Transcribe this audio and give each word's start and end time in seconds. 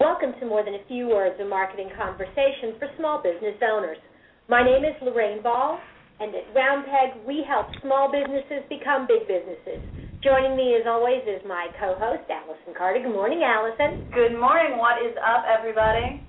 Welcome 0.00 0.32
to 0.40 0.48
More 0.48 0.64
Than 0.64 0.80
a 0.80 0.84
Few 0.88 1.12
Words, 1.12 1.36
a 1.44 1.44
marketing 1.44 1.92
conversation 1.92 2.72
for 2.80 2.88
small 2.96 3.20
business 3.20 3.60
owners. 3.60 4.00
My 4.48 4.64
name 4.64 4.80
is 4.80 4.96
Lorraine 5.04 5.44
Ball, 5.44 5.76
and 6.24 6.32
at 6.32 6.48
Roundpeg, 6.56 7.20
we 7.28 7.44
help 7.44 7.68
small 7.84 8.08
businesses 8.08 8.64
become 8.72 9.04
big 9.04 9.28
businesses. 9.28 9.84
Joining 10.24 10.56
me, 10.56 10.72
as 10.80 10.88
always, 10.88 11.20
is 11.28 11.44
my 11.44 11.68
co-host, 11.76 12.24
Allison 12.32 12.72
Carter. 12.72 13.04
Good 13.04 13.12
morning, 13.12 13.44
Allison. 13.44 14.08
Good 14.08 14.40
morning. 14.40 14.80
What 14.80 15.04
is 15.04 15.12
up, 15.20 15.44
everybody? 15.44 16.24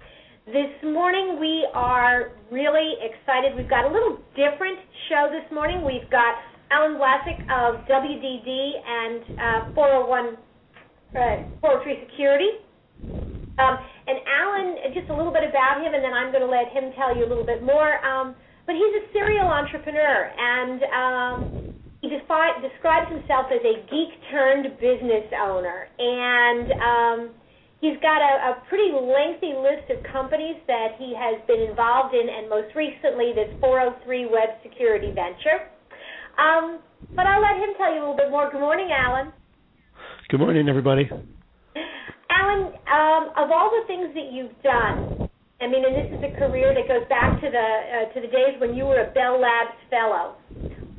This 0.51 0.75
morning, 0.83 1.39
we 1.39 1.63
are 1.71 2.35
really 2.51 2.99
excited. 2.99 3.55
We've 3.55 3.71
got 3.71 3.87
a 3.87 3.91
little 3.95 4.19
different 4.35 4.83
show 5.07 5.31
this 5.31 5.47
morning. 5.47 5.87
We've 5.87 6.11
got 6.11 6.43
Alan 6.75 6.99
Vlasic 6.99 7.39
of 7.47 7.87
WDD 7.87 8.51
and 8.83 9.71
uh, 9.71 9.79
401, 9.79 10.35
uh, 11.15 11.47
403 11.63 12.11
Security 12.11 12.67
um, 13.59 13.75
and 14.07 14.17
Alan, 14.27 14.93
just 14.93 15.09
a 15.09 15.15
little 15.15 15.33
bit 15.33 15.43
about 15.43 15.83
him, 15.83 15.93
and 15.93 16.03
then 16.03 16.13
I'm 16.13 16.31
going 16.31 16.45
to 16.45 16.51
let 16.51 16.71
him 16.71 16.91
tell 16.95 17.15
you 17.15 17.25
a 17.25 17.29
little 17.29 17.45
bit 17.45 17.63
more. 17.63 17.99
Um, 18.05 18.35
but 18.65 18.75
he's 18.75 18.93
a 19.01 19.03
serial 19.11 19.47
entrepreneur, 19.47 20.31
and 20.37 20.79
um, 20.93 21.35
he 22.01 22.09
defi- 22.09 22.61
describes 22.63 23.11
himself 23.11 23.51
as 23.51 23.61
a 23.61 23.75
geek 23.89 24.11
turned 24.31 24.69
business 24.79 25.27
owner. 25.35 25.89
And 25.99 26.67
um, 26.79 27.19
he's 27.81 27.97
got 28.01 28.21
a, 28.21 28.55
a 28.55 28.63
pretty 28.69 28.93
lengthy 28.93 29.53
list 29.57 29.91
of 29.91 29.99
companies 30.11 30.55
that 30.67 30.95
he 30.97 31.13
has 31.17 31.41
been 31.45 31.59
involved 31.59 32.15
in, 32.15 32.29
and 32.29 32.49
most 32.49 32.73
recently, 32.75 33.33
this 33.35 33.51
403 33.59 34.31
web 34.31 34.49
security 34.63 35.11
venture. 35.11 35.67
Um, 36.39 36.79
but 37.15 37.27
I'll 37.27 37.43
let 37.43 37.59
him 37.59 37.75
tell 37.77 37.93
you 37.93 37.99
a 37.99 38.03
little 38.07 38.17
bit 38.17 38.31
more. 38.31 38.49
Good 38.49 38.61
morning, 38.61 38.89
Alan. 38.93 39.33
Good 40.29 40.39
morning, 40.39 40.69
everybody. 40.69 41.09
Um, 42.91 43.31
of 43.39 43.51
all 43.51 43.71
the 43.71 43.87
things 43.87 44.11
that 44.13 44.35
you've 44.35 44.55
done, 44.61 45.29
I 45.61 45.67
mean, 45.67 45.85
and 45.85 45.95
this 45.95 46.11
is 46.11 46.21
a 46.27 46.33
career 46.37 46.75
that 46.75 46.87
goes 46.91 47.07
back 47.07 47.39
to 47.39 47.47
the 47.47 47.67
uh, 47.87 48.13
to 48.13 48.19
the 48.19 48.27
days 48.27 48.59
when 48.59 48.75
you 48.75 48.83
were 48.85 48.99
a 48.99 49.11
Bell 49.13 49.39
Labs 49.39 49.79
fellow. 49.89 50.35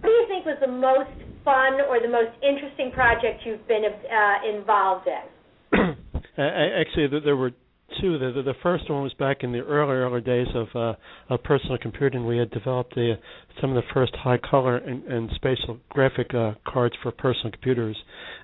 What 0.00 0.08
do 0.08 0.08
you 0.08 0.26
think 0.28 0.46
was 0.46 0.56
the 0.60 0.72
most 0.72 1.12
fun 1.44 1.84
or 1.84 2.00
the 2.00 2.08
most 2.08 2.32
interesting 2.42 2.92
project 2.92 3.42
you've 3.44 3.66
been 3.68 3.84
uh, 3.84 4.56
involved 4.56 5.06
in? 5.06 5.24
Actually, 6.38 7.08
there 7.22 7.36
were 7.36 7.52
two. 8.00 8.18
The, 8.18 8.42
the 8.42 8.54
first 8.62 8.90
one 8.90 9.02
was 9.02 9.12
back 9.14 9.38
in 9.42 9.52
the 9.52 9.60
early 9.60 9.94
early 9.94 10.20
days 10.20 10.46
of 10.54 10.68
uh, 10.74 10.94
of 11.32 11.42
personal 11.42 11.78
computing. 11.78 12.26
We 12.26 12.38
had 12.38 12.50
developed 12.50 12.94
the, 12.94 13.14
some 13.60 13.70
of 13.70 13.76
the 13.76 13.88
first 13.92 14.14
high 14.16 14.38
color 14.38 14.76
and, 14.76 15.04
and 15.04 15.30
spatial 15.34 15.78
graphic 15.88 16.34
uh, 16.34 16.52
cards 16.66 16.94
for 17.02 17.10
personal 17.12 17.50
computers, 17.50 17.96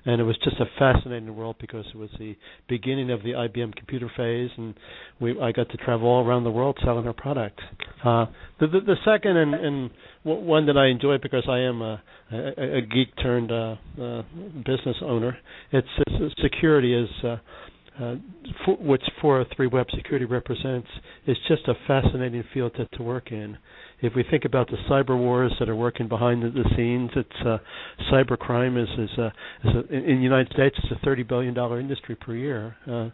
and 0.05 0.19
it 0.21 0.23
was 0.23 0.37
just 0.43 0.57
a 0.59 0.65
fascinating 0.77 1.35
world 1.35 1.55
because 1.59 1.85
it 1.93 1.97
was 1.97 2.09
the 2.19 2.35
beginning 2.67 3.11
of 3.11 3.23
the 3.23 3.31
IBM 3.31 3.75
computer 3.75 4.11
phase, 4.15 4.49
and 4.57 4.73
we 5.19 5.39
I 5.39 5.51
got 5.51 5.69
to 5.69 5.77
travel 5.77 6.07
all 6.07 6.25
around 6.25 6.43
the 6.43 6.51
world 6.51 6.77
selling 6.83 7.07
our 7.07 7.13
product. 7.13 7.59
Uh, 8.03 8.25
the, 8.59 8.67
the 8.67 8.79
the 8.81 8.95
second 9.05 9.37
and, 9.37 9.53
and 9.53 9.89
one 10.23 10.65
that 10.65 10.77
I 10.77 10.87
enjoy 10.87 11.17
because 11.21 11.43
I 11.47 11.59
am 11.59 11.81
a, 11.81 12.01
a, 12.31 12.77
a 12.77 12.81
geek 12.81 13.15
turned 13.21 13.51
uh, 13.51 13.75
uh, 14.01 14.23
business 14.65 14.97
owner. 15.01 15.37
It's, 15.71 15.87
it's 16.07 16.35
security 16.41 16.93
is. 16.93 17.09
Uh, 17.23 17.37
for, 18.65 18.75
what 18.77 19.01
403 19.21 19.67
Web 19.67 19.87
Security 19.95 20.25
represents 20.25 20.87
is 21.27 21.37
just 21.47 21.67
a 21.67 21.73
fascinating 21.85 22.43
field 22.53 22.73
to, 22.75 22.85
to 22.97 23.03
work 23.03 23.31
in. 23.31 23.57
If 24.01 24.13
we 24.15 24.23
think 24.29 24.45
about 24.45 24.67
the 24.67 24.77
cyber 24.89 25.17
wars 25.17 25.53
that 25.59 25.67
are 25.67 25.75
working 25.75 26.07
behind 26.07 26.41
the, 26.41 26.49
the 26.49 26.63
scenes, 26.75 27.11
it's 27.15 27.45
uh, 27.45 27.57
cyber 28.11 28.37
crime 28.37 28.77
is 28.77 28.87
is, 28.97 29.09
uh, 29.17 29.29
is 29.65 29.75
a, 29.75 29.93
in 29.93 30.17
the 30.17 30.23
United 30.23 30.53
States 30.53 30.75
it's 30.81 30.91
a 30.91 31.05
30 31.05 31.23
billion 31.23 31.53
dollar 31.53 31.79
industry 31.79 32.15
per 32.15 32.33
year. 32.33 32.75
Uh, 32.87 33.09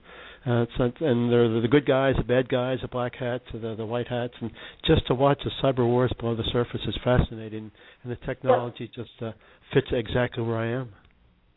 uh, 0.48 0.62
it's 0.62 0.72
not, 0.78 1.02
and 1.02 1.32
they're 1.32 1.60
the 1.60 1.68
good 1.68 1.88
guys, 1.88 2.14
the 2.18 2.24
bad 2.24 2.48
guys, 2.48 2.78
the 2.84 2.88
black 2.88 3.16
hats, 3.16 3.46
the 3.52 3.74
the 3.76 3.86
white 3.86 4.08
hats, 4.08 4.34
and 4.42 4.52
just 4.86 5.08
to 5.08 5.16
watch 5.16 5.40
the 5.44 5.50
cyber 5.64 5.88
wars 5.88 6.14
below 6.20 6.36
the 6.36 6.44
surface 6.54 6.82
is 6.88 6.96
fascinating, 7.04 7.72
and 8.04 8.12
the 8.12 8.18
technology 8.28 8.90
just 8.94 9.10
uh, 9.22 9.32
fits 9.74 9.88
exactly 9.92 10.44
where 10.44 10.58
I 10.58 10.68
am. 10.68 10.90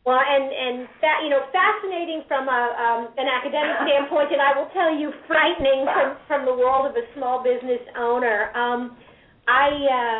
Well, 0.09 0.17
and 0.17 0.49
and 0.49 0.89
that 1.05 1.21
you 1.21 1.29
know, 1.29 1.45
fascinating 1.53 2.25
from 2.25 2.49
a 2.49 2.61
um, 2.81 3.13
an 3.21 3.29
academic 3.29 3.77
standpoint, 3.85 4.33
and 4.33 4.41
I 4.41 4.57
will 4.57 4.65
tell 4.73 4.89
you, 4.89 5.13
frightening 5.29 5.85
from 5.85 6.17
from 6.25 6.41
the 6.49 6.55
world 6.57 6.89
of 6.89 6.97
a 6.97 7.05
small 7.13 7.45
business 7.45 7.77
owner. 7.93 8.49
Um, 8.57 8.97
I 9.45 9.69
uh, 9.69 10.19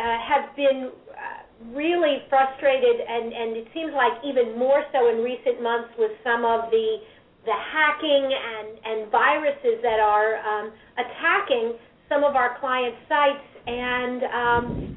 uh, 0.00 0.16
have 0.24 0.56
been 0.56 0.88
uh, 1.12 1.76
really 1.76 2.24
frustrated, 2.32 2.96
and 2.96 3.28
and 3.28 3.60
it 3.60 3.68
seems 3.76 3.92
like 3.92 4.24
even 4.24 4.56
more 4.56 4.88
so 4.88 5.12
in 5.12 5.20
recent 5.20 5.60
months 5.60 5.92
with 6.00 6.16
some 6.24 6.48
of 6.48 6.72
the 6.72 7.04
the 7.44 7.52
hacking 7.52 8.24
and 8.24 8.68
and 8.88 9.12
viruses 9.12 9.84
that 9.84 10.00
are 10.00 10.40
um, 10.48 10.72
attacking 10.96 11.76
some 12.08 12.24
of 12.24 12.40
our 12.40 12.56
clients' 12.56 12.96
sites, 13.04 13.44
and 13.68 14.20
um, 14.32 14.96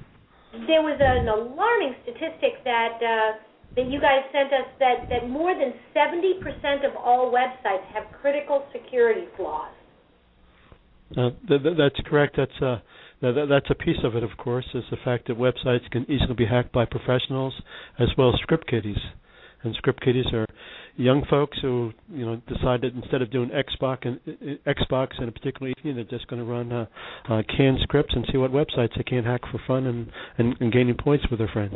there 0.71 0.79
was 0.79 0.95
an 1.03 1.27
alarming 1.27 1.91
statistic 2.07 2.63
that. 2.63 3.03
Uh, 3.03 3.51
that 3.75 3.89
you 3.89 3.99
guys 3.99 4.21
sent 4.31 4.53
us 4.53 4.69
that, 4.79 5.09
that 5.09 5.29
more 5.29 5.53
than 5.53 5.73
70% 5.95 6.87
of 6.87 6.95
all 6.95 7.31
websites 7.33 7.85
have 7.93 8.03
critical 8.21 8.65
security 8.71 9.25
flaws. 9.35 9.71
Uh, 11.17 11.29
th- 11.47 11.61
th- 11.61 11.77
that's 11.77 11.99
correct. 12.07 12.35
That's 12.37 12.61
uh, 12.61 12.79
th- 13.21 13.49
that's 13.49 13.69
a 13.69 13.75
piece 13.75 14.01
of 14.03 14.15
it, 14.15 14.23
of 14.23 14.35
course, 14.37 14.65
is 14.73 14.83
the 14.89 14.97
fact 15.03 15.27
that 15.27 15.37
websites 15.37 15.89
can 15.91 16.09
easily 16.09 16.33
be 16.35 16.45
hacked 16.45 16.71
by 16.71 16.85
professionals 16.85 17.53
as 17.99 18.07
well 18.17 18.29
as 18.33 18.39
script 18.41 18.67
kiddies. 18.67 18.97
And 19.63 19.75
script 19.75 20.03
kiddies 20.03 20.25
are 20.33 20.45
young 20.95 21.23
folks 21.29 21.57
who, 21.61 21.91
you 22.11 22.25
know, 22.25 22.41
decide 22.47 22.81
that 22.81 22.93
instead 22.93 23.21
of 23.21 23.31
doing 23.31 23.49
Xbox 23.49 24.05
and 24.05 24.19
Xbox 24.67 25.21
in 25.21 25.29
a 25.29 25.31
particular 25.31 25.71
evening, 25.77 25.95
they're 25.95 26.03
just 26.03 26.27
going 26.27 26.43
to 26.43 26.45
run 26.45 26.71
uh, 26.71 26.85
uh, 27.29 27.41
canned 27.55 27.79
scripts 27.83 28.13
and 28.15 28.25
see 28.31 28.37
what 28.37 28.51
websites 28.51 28.95
they 28.97 29.03
can 29.03 29.23
hack 29.23 29.41
for 29.51 29.61
fun 29.65 29.85
and, 29.85 30.11
and, 30.37 30.55
and 30.59 30.73
gaining 30.73 30.95
points 30.95 31.25
with 31.29 31.39
their 31.39 31.49
friends. 31.51 31.75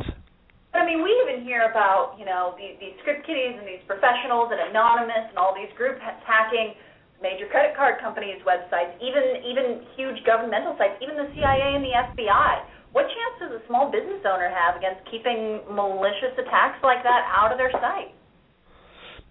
I 0.74 0.86
mean, 0.86 1.02
we 1.02 1.10
even 1.24 1.47
hear 1.58 1.66
about, 1.66 2.14
you 2.22 2.26
know, 2.30 2.54
these, 2.54 2.78
these 2.78 2.94
script 3.02 3.26
kiddies 3.26 3.58
and 3.58 3.66
these 3.66 3.82
professionals 3.90 4.54
and 4.54 4.62
Anonymous 4.70 5.34
and 5.34 5.42
all 5.42 5.58
these 5.58 5.74
groups 5.74 5.98
hacking 6.22 6.78
major 7.18 7.50
credit 7.50 7.74
card 7.74 7.98
companies' 7.98 8.38
websites, 8.46 8.94
even 9.02 9.42
even 9.42 9.82
huge 9.98 10.22
governmental 10.22 10.78
sites, 10.78 11.02
even 11.02 11.18
the 11.18 11.26
CIA 11.34 11.74
and 11.74 11.82
the 11.82 11.98
FBI. 12.14 12.54
What 12.94 13.10
chance 13.10 13.36
does 13.42 13.52
a 13.58 13.62
small 13.66 13.90
business 13.90 14.22
owner 14.22 14.54
have 14.54 14.78
against 14.78 15.02
keeping 15.10 15.66
malicious 15.74 16.38
attacks 16.38 16.78
like 16.86 17.02
that 17.02 17.26
out 17.34 17.50
of 17.50 17.58
their 17.58 17.74
site? 17.82 18.14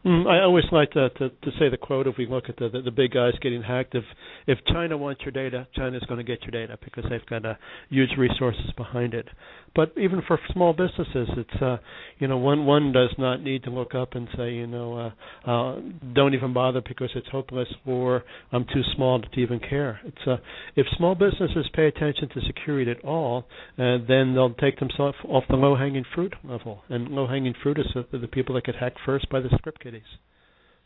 Mm, 0.06 0.24
I 0.28 0.44
always 0.44 0.64
like 0.70 0.92
to, 0.92 1.08
to 1.10 1.30
to 1.30 1.50
say 1.58 1.68
the 1.68 1.76
quote. 1.76 2.06
If 2.06 2.16
we 2.16 2.26
look 2.28 2.44
at 2.48 2.56
the, 2.58 2.68
the 2.68 2.80
the 2.80 2.90
big 2.92 3.10
guys 3.10 3.32
getting 3.40 3.60
hacked, 3.60 3.96
if 3.96 4.04
if 4.46 4.56
China 4.68 4.96
wants 4.96 5.22
your 5.22 5.32
data, 5.32 5.66
China's 5.74 6.04
going 6.06 6.18
to 6.18 6.24
get 6.24 6.42
your 6.42 6.52
data 6.52 6.78
because 6.84 7.04
they've 7.10 7.26
got 7.26 7.44
uh, 7.44 7.54
huge 7.90 8.10
resources 8.16 8.70
behind 8.76 9.14
it. 9.14 9.26
But 9.74 9.92
even 9.98 10.22
for 10.26 10.38
small 10.52 10.72
businesses, 10.72 11.28
it's 11.36 11.60
uh, 11.60 11.78
you 12.20 12.28
know 12.28 12.38
one 12.38 12.66
one 12.66 12.92
does 12.92 13.10
not 13.18 13.42
need 13.42 13.64
to 13.64 13.70
look 13.70 13.96
up 13.96 14.14
and 14.14 14.28
say 14.36 14.52
you 14.52 14.68
know 14.68 15.12
uh, 15.46 15.50
uh, 15.50 15.80
don't 16.14 16.34
even 16.34 16.52
bother 16.52 16.82
because 16.86 17.10
it's 17.16 17.28
hopeless 17.32 17.68
or 17.84 18.22
I'm 18.52 18.64
too 18.64 18.82
small 18.94 19.20
to 19.20 19.40
even 19.40 19.58
care. 19.58 19.98
It's 20.04 20.24
uh, 20.24 20.36
if 20.76 20.86
small 20.96 21.16
businesses 21.16 21.68
pay 21.74 21.88
attention 21.88 22.28
to 22.28 22.40
security 22.46 22.92
at 22.92 23.04
all, 23.04 23.46
uh, 23.76 23.98
then 24.06 24.34
they'll 24.34 24.54
take 24.54 24.78
themselves 24.78 25.18
off 25.28 25.42
the 25.48 25.56
low 25.56 25.74
hanging 25.74 26.04
fruit 26.14 26.34
level, 26.44 26.82
and 26.88 27.08
low 27.08 27.26
hanging 27.26 27.54
fruit 27.60 27.80
is 27.80 27.86
the, 27.92 28.18
the 28.18 28.28
people 28.28 28.54
that 28.54 28.62
get 28.62 28.76
hacked 28.76 29.00
first 29.04 29.28
by 29.30 29.40
the 29.40 29.48
script 29.58 29.82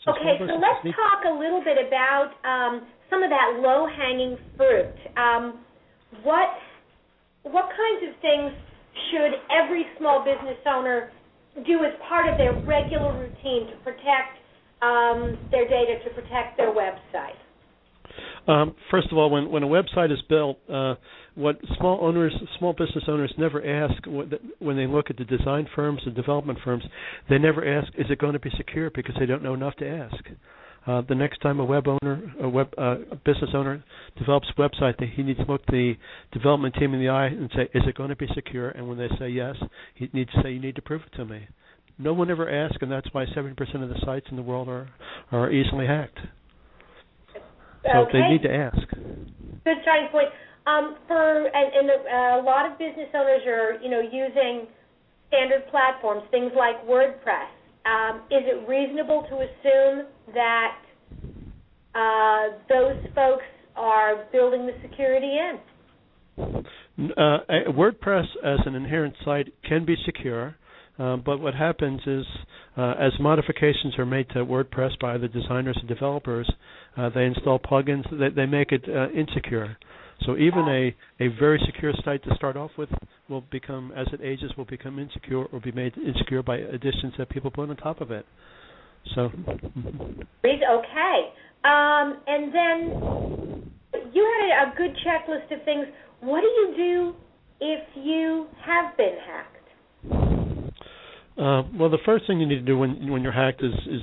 So 0.05 0.13
okay, 0.13 0.39
so 0.39 0.57
let's 0.57 0.81
talk 0.97 1.29
a 1.29 1.35
little 1.35 1.63
bit 1.63 1.77
about 1.77 2.33
um, 2.45 2.87
some 3.11 3.23
of 3.23 3.31
that 3.31 3.61
low-hanging 3.61 4.39
fruit. 4.57 4.97
Um, 5.17 5.61
what 6.23 6.49
what 7.43 7.69
kinds 7.69 8.09
of 8.09 8.21
things 8.21 8.53
should 9.11 9.33
every 9.53 9.85
small 9.99 10.25
business 10.25 10.59
owner 10.67 11.11
do 11.67 11.85
as 11.85 11.93
part 12.09 12.29
of 12.29 12.39
their 12.39 12.55
regular 12.67 13.13
routine 13.13 13.69
to 13.69 13.77
protect 13.83 14.41
um, 14.83 15.39
their 15.51 15.69
data, 15.69 15.99
to 16.05 16.11
protect 16.11 16.57
their 16.57 16.73
website? 16.73 17.37
Um, 18.47 18.75
first 18.91 19.09
of 19.13 19.19
all, 19.19 19.31
when 19.31 19.51
when 19.51 19.63
a 19.63 19.67
website 19.67 20.13
is 20.13 20.19
built, 20.29 20.59
uh, 20.73 20.95
what 21.35 21.59
small 21.79 21.99
owners, 22.03 22.33
small 22.59 22.73
business 22.73 23.05
owners 23.09 23.33
never 23.39 23.65
ask 23.65 24.03
when 24.59 24.77
they 24.77 24.87
look 24.87 25.11
at 25.11 25.17
the 25.17 25.25
design 25.25 25.69
firms 25.75 26.01
and 26.05 26.15
development 26.15 26.59
firms, 26.65 26.85
they 27.29 27.39
never 27.39 27.65
ask, 27.67 27.93
"Is 27.97 28.07
it 28.11 28.19
going 28.19 28.33
to 28.33 28.39
be 28.39 28.51
secure?" 28.57 28.91
Because 28.91 29.15
they 29.19 29.27
don't 29.27 29.43
know 29.43 29.55
enough 29.55 29.77
to 29.77 29.89
ask. 29.89 30.25
Uh, 30.87 31.03
the 31.09 31.15
next 31.15 31.41
time 31.43 31.61
a 31.61 31.65
web 31.65 31.87
owner, 31.87 32.33
a 32.41 32.49
web 32.49 32.73
uh, 32.79 32.97
a 33.11 33.17
business 33.17 33.51
owner 33.55 33.85
develops 34.19 34.49
a 34.51 34.61
website, 34.61 34.97
that 34.99 35.11
he 35.15 35.23
needs 35.23 35.39
to 35.39 35.45
look 35.45 35.65
the 35.67 35.95
development 36.33 36.75
team 36.75 36.95
in 36.95 37.01
the 37.01 37.09
eye 37.09 37.27
and 37.27 37.51
say, 37.55 37.69
"Is 37.75 37.87
it 37.87 37.95
going 37.95 38.09
to 38.09 38.17
be 38.17 38.27
secure?" 38.35 38.71
And 38.71 38.89
when 38.89 38.97
they 38.97 39.09
say 39.19 39.29
yes, 39.29 39.57
he 39.95 40.09
needs 40.13 40.31
to 40.33 40.43
say, 40.43 40.53
"You 40.53 40.61
need 40.61 40.77
to 40.77 40.83
prove 40.83 41.03
it 41.03 41.17
to 41.17 41.25
me." 41.25 41.47
No 41.99 42.15
one 42.15 42.31
ever 42.31 42.49
asks, 42.49 42.79
and 42.81 42.91
that's 42.91 43.13
why 43.13 43.27
70% 43.27 43.83
of 43.83 43.91
the 43.91 44.01
sites 44.07 44.27
in 44.31 44.37
the 44.37 44.43
world 44.43 44.69
are 44.69 44.89
are 45.31 45.51
easily 45.51 45.87
hacked. 45.87 46.19
So 47.85 47.99
okay. 48.07 48.21
they 48.21 48.29
need 48.29 48.43
to 48.43 48.53
ask. 48.53 48.89
Good 49.65 49.79
starting 49.83 50.09
point. 50.13 50.29
Um, 50.67 50.97
for 51.07 51.47
and, 51.47 51.73
and 51.73 51.91
uh, 51.91 52.41
a 52.41 52.45
lot 52.45 52.71
of 52.71 52.79
business 52.79 53.09
owners 53.15 53.43
are 53.47 53.81
you 53.83 53.91
know 53.91 54.01
using 54.01 54.67
standard 55.29 55.63
platforms, 55.71 56.23
things 56.31 56.53
like 56.57 56.85
WordPress. 56.87 57.49
Um, 57.87 58.23
is 58.31 58.45
it 58.45 58.69
reasonable 58.69 59.25
to 59.31 59.37
assume 59.37 60.07
that 60.35 60.77
uh, 61.95 62.59
those 62.69 62.97
folks 63.15 63.45
are 63.77 64.27
building 64.33 64.67
the 64.67 64.75
security 64.83 65.39
in? 65.39 65.59
Uh, 67.17 67.39
WordPress 67.71 68.27
as 68.45 68.59
an 68.67 68.75
inherent 68.75 69.15
site 69.25 69.49
can 69.67 69.87
be 69.87 69.97
secure, 70.05 70.57
uh, 71.01 71.17
but 71.17 71.41
what 71.41 71.55
happens 71.55 72.01
is 72.07 72.25
uh, 72.77 72.95
as 73.01 73.13
modifications 73.19 73.99
are 73.99 74.05
made 74.05 74.29
to 74.31 74.45
WordPress 74.45 74.99
by 75.01 75.17
the 75.17 75.29
designers 75.29 75.77
and 75.81 75.89
developers, 75.89 76.51
uh, 76.97 77.09
they 77.15 77.25
install 77.25 77.59
plugins 77.59 78.05
that 78.19 78.35
they 78.37 78.45
make 78.45 78.71
it 78.71 78.85
uh, 78.87 79.09
insecure. 79.11 79.77
So 80.27 80.37
even 80.37 80.69
a, 80.69 80.95
a 81.25 81.29
very 81.39 81.59
secure 81.65 81.95
site 82.05 82.23
to 82.25 82.35
start 82.35 82.57
off 82.57 82.73
with 82.77 82.91
will 83.31 83.45
become, 83.51 83.93
as 83.97 84.07
it 84.13 84.21
ages, 84.23 84.53
will 84.59 84.67
become 84.67 84.99
insecure 84.99 85.45
or 85.45 85.61
be 85.61 85.73
made 85.73 85.97
insecure 85.97 86.43
by 86.43 86.59
additions 86.59 87.15
that 87.17 87.31
people 87.31 87.51
put 87.51 87.71
on 87.71 87.77
top 87.77 88.03
of 88.03 88.11
it. 88.11 88.27
So. 89.15 89.31
Okay. 90.45 91.19
Um, 91.65 92.19
and 92.27 92.55
then 92.55 93.71
you 94.13 94.33
had 94.41 94.69
a 94.69 94.77
good 94.77 94.95
checklist 95.07 95.51
of 95.59 95.65
things. 95.65 95.87
What 96.21 96.43
do 96.43 96.47
you 96.47 96.75
do 96.77 97.15
if 97.61 97.89
you 97.97 98.47
have 98.67 98.95
been 98.99 99.17
hacked? 99.27 100.40
Uh, 101.39 101.63
well, 101.79 101.91
the 101.91 101.99
first 102.05 102.27
thing 102.27 102.41
you 102.41 102.47
need 102.47 102.57
to 102.57 102.61
do 102.63 102.77
when 102.77 103.11
when 103.11 103.23
you're 103.23 103.33
hacked 103.33 103.63
is 103.63 103.75
is 103.87 104.03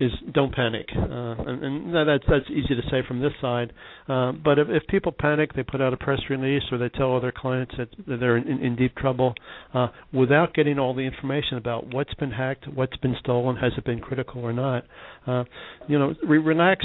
is 0.00 0.10
don't 0.32 0.52
panic, 0.52 0.86
uh, 0.96 1.02
and, 1.02 1.62
and 1.62 1.94
that's 1.94 2.24
that's 2.28 2.50
easy 2.50 2.74
to 2.74 2.82
say 2.90 3.02
from 3.06 3.20
this 3.20 3.32
side. 3.40 3.72
Uh, 4.08 4.32
but 4.32 4.58
if, 4.58 4.68
if 4.68 4.86
people 4.88 5.12
panic, 5.12 5.54
they 5.54 5.62
put 5.62 5.80
out 5.80 5.92
a 5.92 5.96
press 5.96 6.18
release 6.28 6.62
or 6.72 6.78
they 6.78 6.88
tell 6.88 7.14
other 7.16 7.32
clients 7.34 7.72
that, 7.78 7.88
that 8.08 8.18
they're 8.18 8.36
in, 8.36 8.58
in 8.58 8.74
deep 8.74 8.96
trouble, 8.96 9.34
uh, 9.74 9.88
without 10.12 10.54
getting 10.54 10.78
all 10.78 10.94
the 10.94 11.02
information 11.02 11.56
about 11.56 11.92
what's 11.92 12.14
been 12.14 12.32
hacked, 12.32 12.66
what's 12.74 12.96
been 12.96 13.14
stolen, 13.20 13.56
has 13.56 13.72
it 13.76 13.84
been 13.84 14.00
critical 14.00 14.42
or 14.42 14.52
not. 14.52 14.84
Uh, 15.26 15.44
you 15.88 15.98
know, 15.98 16.14
re- 16.26 16.38
relax. 16.38 16.84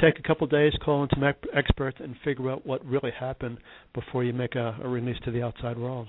Take 0.00 0.20
a 0.20 0.22
couple 0.22 0.44
of 0.44 0.50
days, 0.52 0.72
call 0.84 1.02
in 1.02 1.08
some 1.12 1.24
experts, 1.52 1.96
and 2.00 2.14
figure 2.22 2.50
out 2.52 2.64
what 2.64 2.84
really 2.84 3.10
happened 3.18 3.58
before 3.94 4.22
you 4.22 4.32
make 4.32 4.54
a, 4.54 4.78
a 4.80 4.88
release 4.88 5.16
to 5.24 5.32
the 5.32 5.42
outside 5.42 5.76
world. 5.76 6.06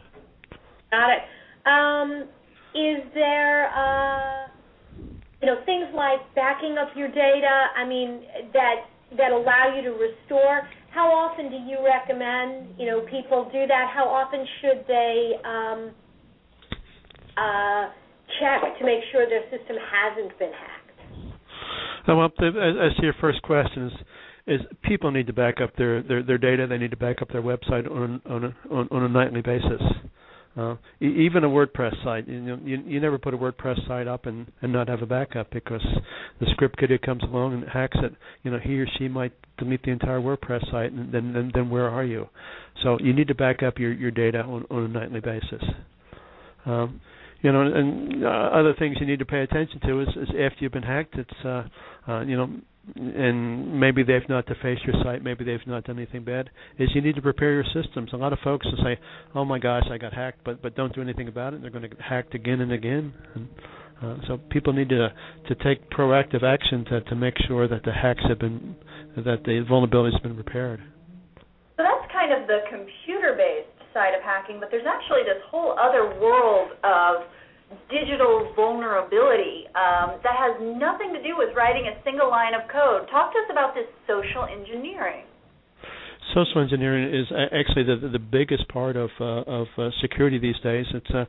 Got 0.91 1.09
it. 1.09 1.23
Um, 1.65 2.27
is 2.75 3.01
there 3.13 3.69
uh, 3.73 4.47
you 5.41 5.47
know 5.47 5.57
things 5.65 5.87
like 5.95 6.19
backing 6.35 6.77
up 6.77 6.89
your 6.95 7.07
data 7.07 7.67
i 7.75 7.85
mean 7.85 8.21
that 8.53 8.85
that 9.17 9.31
allow 9.31 9.73
you 9.75 9.81
to 9.81 9.91
restore 9.97 10.67
how 10.91 11.07
often 11.07 11.49
do 11.49 11.57
you 11.57 11.77
recommend 11.83 12.67
you 12.77 12.85
know 12.85 13.01
people 13.09 13.49
do 13.51 13.65
that 13.67 13.89
how 13.93 14.05
often 14.05 14.45
should 14.61 14.85
they 14.87 15.33
um, 15.45 15.91
uh, 17.37 17.89
check 18.39 18.61
to 18.77 18.85
make 18.85 18.99
sure 19.11 19.25
their 19.27 19.43
system 19.49 19.75
hasn't 19.77 20.37
been 20.37 20.51
hacked 20.51 20.79
well 22.07 22.25
as, 22.25 22.75
as 22.91 22.97
to 22.97 23.03
your 23.03 23.15
first 23.19 23.41
question 23.41 23.87
is 23.87 23.93
is 24.49 24.61
people 24.83 25.11
need 25.11 25.27
to 25.27 25.33
back 25.33 25.61
up 25.61 25.75
their, 25.77 26.01
their, 26.01 26.23
their 26.23 26.37
data. 26.39 26.65
They 26.67 26.79
need 26.79 26.89
to 26.89 26.97
back 26.97 27.21
up 27.21 27.29
their 27.29 27.43
website 27.43 27.89
on 27.89 28.19
on 28.25 28.45
a, 28.45 28.73
on, 28.73 28.87
on 28.89 29.03
a 29.03 29.09
nightly 29.09 29.41
basis. 29.41 29.81
Uh, 30.59 30.75
even 30.99 31.45
a 31.45 31.47
WordPress 31.47 32.03
site, 32.03 32.27
you 32.27 32.41
know, 32.41 32.59
you, 32.65 32.83
you 32.85 32.99
never 32.99 33.17
put 33.17 33.33
a 33.33 33.37
WordPress 33.37 33.87
site 33.87 34.09
up 34.09 34.25
and, 34.25 34.51
and 34.61 34.73
not 34.73 34.89
have 34.89 35.01
a 35.01 35.05
backup 35.05 35.49
because 35.51 35.85
the 36.41 36.47
script 36.51 36.77
kiddie 36.77 36.97
comes 36.97 37.23
along 37.23 37.53
and 37.53 37.63
hacks 37.69 37.95
it. 38.03 38.11
You 38.43 38.51
know, 38.51 38.59
he 38.61 38.77
or 38.77 38.85
she 38.97 39.07
might 39.07 39.31
delete 39.57 39.83
the 39.83 39.91
entire 39.91 40.19
WordPress 40.19 40.69
site, 40.69 40.91
and 40.91 41.13
then 41.13 41.31
then, 41.31 41.51
then 41.53 41.69
where 41.69 41.87
are 41.87 42.03
you? 42.03 42.27
So 42.83 42.97
you 42.99 43.13
need 43.13 43.29
to 43.29 43.35
back 43.35 43.63
up 43.63 43.79
your 43.79 43.93
your 43.93 44.11
data 44.11 44.39
on, 44.39 44.65
on 44.69 44.83
a 44.83 44.87
nightly 44.89 45.21
basis. 45.21 45.63
Um, 46.65 46.99
you 47.41 47.53
know, 47.53 47.61
and 47.61 48.25
uh, 48.25 48.27
other 48.27 48.73
things 48.77 48.97
you 48.99 49.05
need 49.05 49.19
to 49.19 49.25
pay 49.25 49.39
attention 49.43 49.79
to 49.87 50.01
is, 50.01 50.09
is 50.09 50.29
after 50.29 50.57
you've 50.59 50.73
been 50.73 50.83
hacked, 50.83 51.15
it's 51.15 51.45
uh, 51.45 51.63
uh, 52.05 52.21
you 52.21 52.35
know 52.35 52.49
and 52.95 53.79
maybe 53.79 54.03
they've 54.03 54.27
not 54.27 54.45
defaced 54.45 54.83
your 54.85 54.95
site, 55.03 55.23
maybe 55.23 55.43
they've 55.43 55.65
not 55.67 55.83
done 55.83 55.97
anything 55.97 56.23
bad, 56.23 56.49
is 56.77 56.89
you 56.93 57.01
need 57.01 57.15
to 57.15 57.21
prepare 57.21 57.53
your 57.53 57.65
systems. 57.73 58.11
A 58.13 58.17
lot 58.17 58.33
of 58.33 58.39
folks 58.43 58.65
will 58.65 58.83
say, 58.83 58.99
"Oh 59.35 59.45
my 59.45 59.59
gosh, 59.59 59.83
I 59.91 59.97
got 59.97 60.13
hacked," 60.13 60.43
but 60.43 60.61
but 60.61 60.75
don't 60.75 60.93
do 60.93 61.01
anything 61.01 61.27
about 61.27 61.53
it. 61.53 61.61
They're 61.61 61.71
going 61.71 61.83
to 61.83 61.89
get 61.89 62.01
hacked 62.01 62.35
again 62.35 62.61
and 62.61 62.71
again. 62.71 63.13
And, 63.35 63.47
uh, 64.01 64.15
so 64.27 64.37
people 64.49 64.73
need 64.73 64.89
to 64.89 65.13
to 65.47 65.55
take 65.55 65.89
proactive 65.89 66.43
action 66.43 66.85
to 66.85 67.01
to 67.01 67.15
make 67.15 67.35
sure 67.47 67.67
that 67.67 67.83
the 67.83 67.91
hacks 67.91 68.23
have 68.27 68.39
been 68.39 68.75
that 69.15 69.43
the 69.43 69.65
vulnerability 69.67 70.15
has 70.15 70.21
been 70.21 70.37
repaired. 70.37 70.81
So 71.77 71.83
that's 71.83 72.11
kind 72.11 72.31
of 72.33 72.47
the 72.47 72.59
computer-based 72.69 73.79
side 73.93 74.13
of 74.13 74.21
hacking, 74.21 74.59
but 74.59 74.69
there's 74.71 74.85
actually 74.85 75.23
this 75.23 75.41
whole 75.49 75.75
other 75.79 76.19
world 76.19 76.71
of 76.83 77.25
digital 77.89 78.53
vulnerability 78.55 79.65
um, 79.73 80.21
that 80.23 80.37
has 80.37 80.55
nothing 80.61 81.13
to 81.13 81.21
do 81.21 81.35
with 81.37 81.55
writing 81.57 81.89
a 81.89 81.97
single 82.05 82.29
line 82.29 82.53
of 82.53 82.61
code. 82.69 83.09
Talk 83.09 83.33
to 83.33 83.39
us 83.39 83.49
about 83.51 83.73
this 83.73 83.89
social 84.07 84.45
engineering. 84.45 85.25
Social 86.35 86.61
engineering 86.61 87.09
is 87.09 87.25
actually 87.51 87.83
the 87.83 88.07
the 88.07 88.19
biggest 88.19 88.67
part 88.69 88.95
of 88.95 89.09
uh, 89.19 89.41
of 89.49 89.67
uh, 89.79 89.89
security 89.99 90.37
these 90.37 90.59
days. 90.61 90.85
It's 90.93 91.09
uh, 91.09 91.25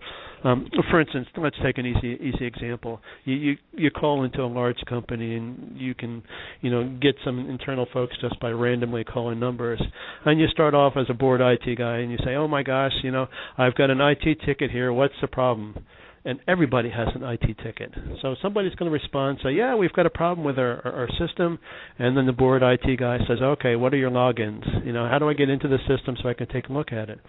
um, 0.46 0.68
for 0.90 1.00
instance, 1.00 1.26
let's 1.38 1.56
take 1.64 1.78
an 1.78 1.86
easy 1.86 2.18
easy 2.20 2.44
example. 2.44 3.00
You, 3.24 3.34
you 3.34 3.56
you 3.72 3.90
call 3.90 4.24
into 4.24 4.42
a 4.42 4.46
large 4.46 4.76
company 4.86 5.36
and 5.36 5.74
you 5.80 5.94
can 5.94 6.22
you 6.60 6.70
know 6.70 6.98
get 7.00 7.14
some 7.24 7.48
internal 7.48 7.86
folks 7.94 8.14
just 8.20 8.38
by 8.40 8.50
randomly 8.50 9.04
calling 9.04 9.40
numbers, 9.40 9.80
and 10.26 10.38
you 10.38 10.48
start 10.48 10.74
off 10.74 10.92
as 10.96 11.06
a 11.08 11.14
board 11.14 11.40
IT 11.40 11.78
guy 11.78 11.98
and 11.98 12.12
you 12.12 12.18
say, 12.22 12.34
oh 12.34 12.46
my 12.46 12.62
gosh, 12.62 12.92
you 13.02 13.10
know 13.10 13.26
I've 13.56 13.76
got 13.76 13.88
an 13.88 14.02
IT 14.02 14.40
ticket 14.44 14.70
here. 14.70 14.92
What's 14.92 15.14
the 15.22 15.28
problem? 15.28 15.82
And 16.24 16.38
everybody 16.46 16.90
has 16.90 17.08
an 17.14 17.22
IT 17.22 17.56
ticket. 17.64 17.92
So 18.20 18.36
somebody's 18.42 18.74
going 18.74 18.90
to 18.90 18.92
respond, 18.92 19.38
say, 19.42 19.52
"Yeah, 19.52 19.74
we've 19.74 19.92
got 19.92 20.06
a 20.06 20.10
problem 20.10 20.44
with 20.44 20.58
our, 20.58 20.80
our, 20.84 20.92
our 20.92 21.08
system," 21.18 21.58
and 21.98 22.16
then 22.16 22.26
the 22.26 22.32
board 22.32 22.62
IT 22.62 22.98
guy 22.98 23.18
says, 23.26 23.38
"Okay, 23.40 23.76
what 23.76 23.94
are 23.94 23.96
your 23.96 24.10
logins? 24.10 24.84
You 24.84 24.92
know, 24.92 25.08
how 25.08 25.18
do 25.18 25.28
I 25.28 25.34
get 25.34 25.48
into 25.48 25.68
the 25.68 25.78
system 25.88 26.16
so 26.22 26.28
I 26.28 26.34
can 26.34 26.48
take 26.48 26.68
a 26.68 26.72
look 26.72 26.92
at 26.92 27.08
it?" 27.08 27.20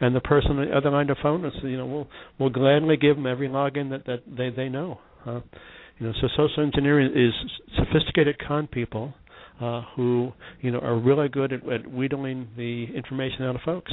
And 0.00 0.14
the 0.14 0.20
person 0.20 0.52
on 0.52 0.66
the 0.68 0.76
other 0.76 0.90
line 0.90 1.10
of 1.10 1.16
the 1.16 1.22
phone 1.22 1.44
is, 1.44 1.52
you 1.62 1.76
know, 1.76 1.86
we'll 1.86 2.08
we'll 2.38 2.50
gladly 2.50 2.96
give 2.96 3.16
them 3.16 3.26
every 3.26 3.48
login 3.48 3.90
that 3.90 4.06
that 4.06 4.22
they 4.26 4.50
they 4.50 4.68
know. 4.68 5.00
You 5.26 6.06
know, 6.06 6.12
so 6.20 6.28
social 6.36 6.62
engineering 6.62 7.12
is 7.14 7.34
sophisticated 7.76 8.36
con 8.46 8.68
people 8.68 9.14
uh, 9.60 9.82
who 9.96 10.32
you 10.60 10.70
know 10.70 10.78
are 10.78 10.98
really 10.98 11.28
good 11.28 11.52
at, 11.52 11.68
at 11.68 11.90
wheedling 11.90 12.48
the 12.56 12.86
information 12.94 13.42
out 13.42 13.56
of 13.56 13.62
folks. 13.62 13.92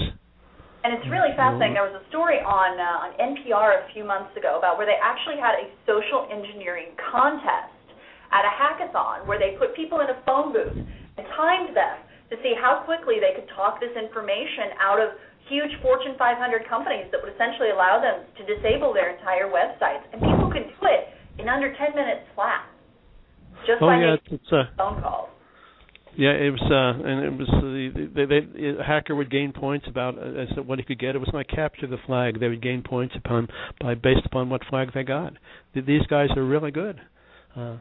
And 0.86 0.94
it's 0.94 1.10
really 1.10 1.34
fascinating. 1.34 1.74
There 1.74 1.90
was 1.90 1.98
a 1.98 2.06
story 2.14 2.38
on 2.46 2.78
uh, 2.78 3.10
on 3.10 3.18
NPR 3.18 3.82
a 3.82 3.90
few 3.90 4.06
months 4.06 4.38
ago 4.38 4.62
about 4.62 4.78
where 4.78 4.86
they 4.86 5.02
actually 5.02 5.42
had 5.42 5.58
a 5.58 5.66
social 5.90 6.30
engineering 6.30 6.94
contest 7.10 7.74
at 8.30 8.46
a 8.46 8.54
hackathon 8.54 9.26
where 9.26 9.42
they 9.42 9.58
put 9.58 9.74
people 9.74 10.06
in 10.06 10.14
a 10.14 10.18
phone 10.30 10.54
booth 10.54 10.78
and 10.78 11.26
timed 11.34 11.74
them 11.74 12.06
to 12.30 12.38
see 12.46 12.54
how 12.54 12.86
quickly 12.86 13.18
they 13.18 13.34
could 13.34 13.50
talk 13.58 13.82
this 13.82 13.98
information 13.98 14.78
out 14.78 15.02
of 15.02 15.18
huge 15.50 15.74
Fortune 15.82 16.14
500 16.22 16.38
companies 16.70 17.10
that 17.10 17.18
would 17.18 17.34
essentially 17.34 17.74
allow 17.74 17.98
them 17.98 18.22
to 18.38 18.46
disable 18.46 18.94
their 18.94 19.10
entire 19.10 19.50
websites. 19.50 20.06
And 20.14 20.22
people 20.22 20.54
could 20.54 20.70
do 20.70 20.82
it 20.86 21.18
in 21.42 21.50
under 21.50 21.74
10 21.74 21.98
minutes 21.98 22.30
flat, 22.38 22.62
just 23.66 23.82
oh, 23.82 23.90
by 23.90 23.98
yeah, 23.98 24.22
making 24.22 24.38
it's, 24.38 24.54
uh, 24.54 24.70
phone 24.78 25.02
calls. 25.02 25.34
Yeah, 26.18 26.32
it 26.32 26.50
was, 26.50 26.62
uh, 26.62 27.08
and 27.08 27.26
it 27.26 27.38
was 27.38 27.48
the 27.50 28.10
they, 28.16 28.26
they, 28.26 28.72
the 28.78 28.84
hacker 28.84 29.16
would 29.16 29.30
gain 29.30 29.52
points 29.52 29.86
about 29.90 30.18
uh, 30.18 30.42
as 30.42 30.48
what 30.66 30.80
he 30.80 30.86
could 30.86 31.00
get. 31.00 31.16
It 31.16 31.20
was 31.20 31.30
like 31.34 31.48
capture 31.50 31.88
the 31.88 31.98
flag. 32.06 32.40
They 32.40 32.48
would 32.48 32.62
gain 32.62 32.84
points 32.84 33.16
upon 33.18 33.50
by 33.82 33.96
based 33.96 34.26
upon 34.26 34.50
what 34.50 34.62
flag 34.70 34.94
they 34.94 35.04
got. 35.04 35.34
These 35.74 36.06
guys 36.10 36.30
are 36.38 36.46
really 36.46 36.72
good. 36.72 37.02
Uh, 37.56 37.78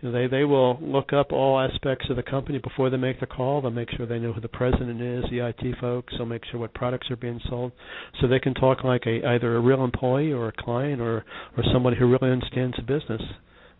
you 0.00 0.10
know, 0.10 0.12
they 0.12 0.26
they 0.26 0.44
will 0.44 0.78
look 0.82 1.14
up 1.14 1.32
all 1.32 1.58
aspects 1.58 2.06
of 2.10 2.16
the 2.16 2.22
company 2.22 2.58
before 2.58 2.90
they 2.90 2.98
make 2.98 3.20
the 3.20 3.26
call. 3.26 3.62
They'll 3.62 3.70
make 3.70 3.88
sure 3.96 4.04
they 4.06 4.18
know 4.18 4.34
who 4.34 4.42
the 4.42 4.48
president 4.48 5.00
is, 5.00 5.24
the 5.30 5.48
IT 5.48 5.78
folks. 5.80 6.12
They'll 6.16 6.26
make 6.26 6.44
sure 6.50 6.60
what 6.60 6.74
products 6.74 7.10
are 7.10 7.16
being 7.16 7.40
sold, 7.48 7.72
so 8.20 8.28
they 8.28 8.38
can 8.38 8.52
talk 8.52 8.84
like 8.84 9.06
a 9.06 9.26
either 9.26 9.56
a 9.56 9.60
real 9.60 9.82
employee 9.82 10.32
or 10.32 10.48
a 10.48 10.52
client 10.52 11.00
or 11.00 11.24
or 11.56 11.64
somebody 11.72 11.96
who 11.96 12.06
really 12.06 12.30
understands 12.30 12.76
the 12.76 12.82
business. 12.82 13.22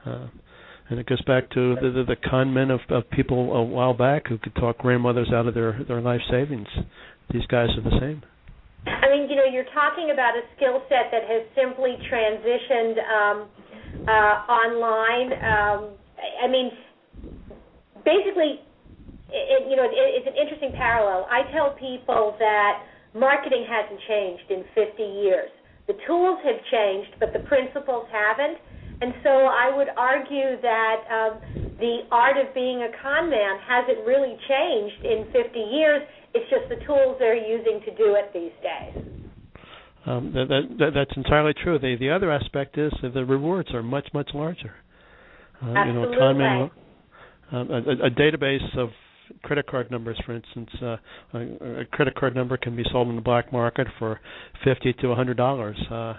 Uh, 0.07 0.29
and 0.91 0.99
it 0.99 1.07
goes 1.07 1.23
back 1.23 1.51
to 1.51 1.75
the 1.77 1.91
the, 1.91 2.05
the 2.15 2.17
con 2.29 2.53
men 2.53 2.71
of, 2.71 2.81
of 2.91 3.09
people 3.11 3.53
a 3.55 3.63
while 3.63 3.95
back 3.95 4.29
who 4.29 4.39
could 4.39 4.55
talk 4.55 4.79
grandmothers 4.79 5.31
out 5.33 5.47
of 5.47 5.55
their 5.55 5.85
their 5.87 6.01
life 6.01 6.21
savings. 6.31 6.69
These 7.33 7.47
guys 7.47 7.69
are 7.77 7.83
the 7.83 7.99
same. 8.01 8.23
I 8.87 9.11
mean, 9.11 9.29
you 9.29 9.37
know, 9.37 9.45
you're 9.45 9.69
talking 9.75 10.11
about 10.13 10.33
a 10.37 10.43
skill 10.57 10.81
set 10.89 11.13
that 11.13 11.25
has 11.29 11.45
simply 11.53 11.99
transitioned 12.09 12.97
um, 13.05 13.49
uh, 14.07 14.37
online. 14.49 15.29
Um, 15.37 15.81
I 16.43 16.49
mean, 16.49 16.71
basically, 18.05 18.65
it, 19.29 19.69
you 19.69 19.77
know, 19.77 19.85
it, 19.85 19.93
it's 19.93 20.29
an 20.29 20.39
interesting 20.41 20.73
parallel. 20.73 21.27
I 21.29 21.51
tell 21.53 21.77
people 21.77 22.37
that 22.39 22.85
marketing 23.15 23.67
hasn't 23.69 24.01
changed 24.09 24.49
in 24.51 24.65
50 24.75 25.03
years. 25.03 25.51
The 25.87 25.95
tools 26.07 26.39
have 26.45 26.61
changed, 26.71 27.17
but 27.21 27.33
the 27.33 27.41
principles 27.49 28.07
haven't. 28.13 28.59
And 29.01 29.15
so 29.23 29.31
I 29.31 29.71
would 29.75 29.89
argue 29.97 30.61
that 30.61 30.97
um, 31.07 31.41
the 31.79 32.01
art 32.11 32.37
of 32.37 32.53
being 32.55 32.83
a 32.83 32.91
con 33.01 33.31
man 33.31 33.59
hasn't 33.67 34.05
really 34.07 34.37
changed 34.49 35.05
in 35.05 35.25
50 35.33 35.59
years. 35.59 36.03
It's 36.35 36.51
just 36.51 36.69
the 36.69 36.85
tools 36.85 37.17
they're 37.19 37.37
using 37.37 37.81
to 37.87 37.95
do 37.95 38.17
it 38.19 38.31
these 38.35 38.53
days. 38.63 39.19
Um, 40.07 40.33
that, 40.33 40.47
that, 40.79 40.91
that's 40.95 41.17
entirely 41.17 41.53
true. 41.63 41.79
The 41.79 41.97
the 41.99 42.11
other 42.11 42.33
aspect 42.33 42.79
is 42.79 42.93
that 43.03 43.13
the 43.15 43.25
rewards 43.25 43.75
are 43.75 43.83
much 43.83 44.09
much 44.15 44.31
larger. 44.33 44.75
Uh, 45.63 45.75
Absolutely. 45.77 46.03
You 46.03 46.11
know, 46.11 46.19
con 46.19 46.39
man, 46.39 46.71
um, 47.53 47.71
a, 47.71 48.07
a, 48.07 48.11
database 48.11 48.79
of 48.79 48.89
credit 49.43 49.67
card 49.67 49.91
numbers, 49.91 50.19
for 50.25 50.35
instance. 50.35 50.71
Uh, 50.81 50.97
a, 51.35 51.81
a 51.81 51.85
credit 51.93 52.15
card 52.15 52.35
number 52.35 52.57
can 52.57 52.75
be 52.75 52.85
sold 52.91 53.09
in 53.09 53.17
the 53.17 53.23
black 53.23 53.53
market 53.53 53.87
for 53.99 54.19
fifty 54.65 54.95
to 54.95 55.09
a 55.09 55.15
hundred 55.15 55.37
dollars. 55.37 55.77
Uh, 55.91 56.15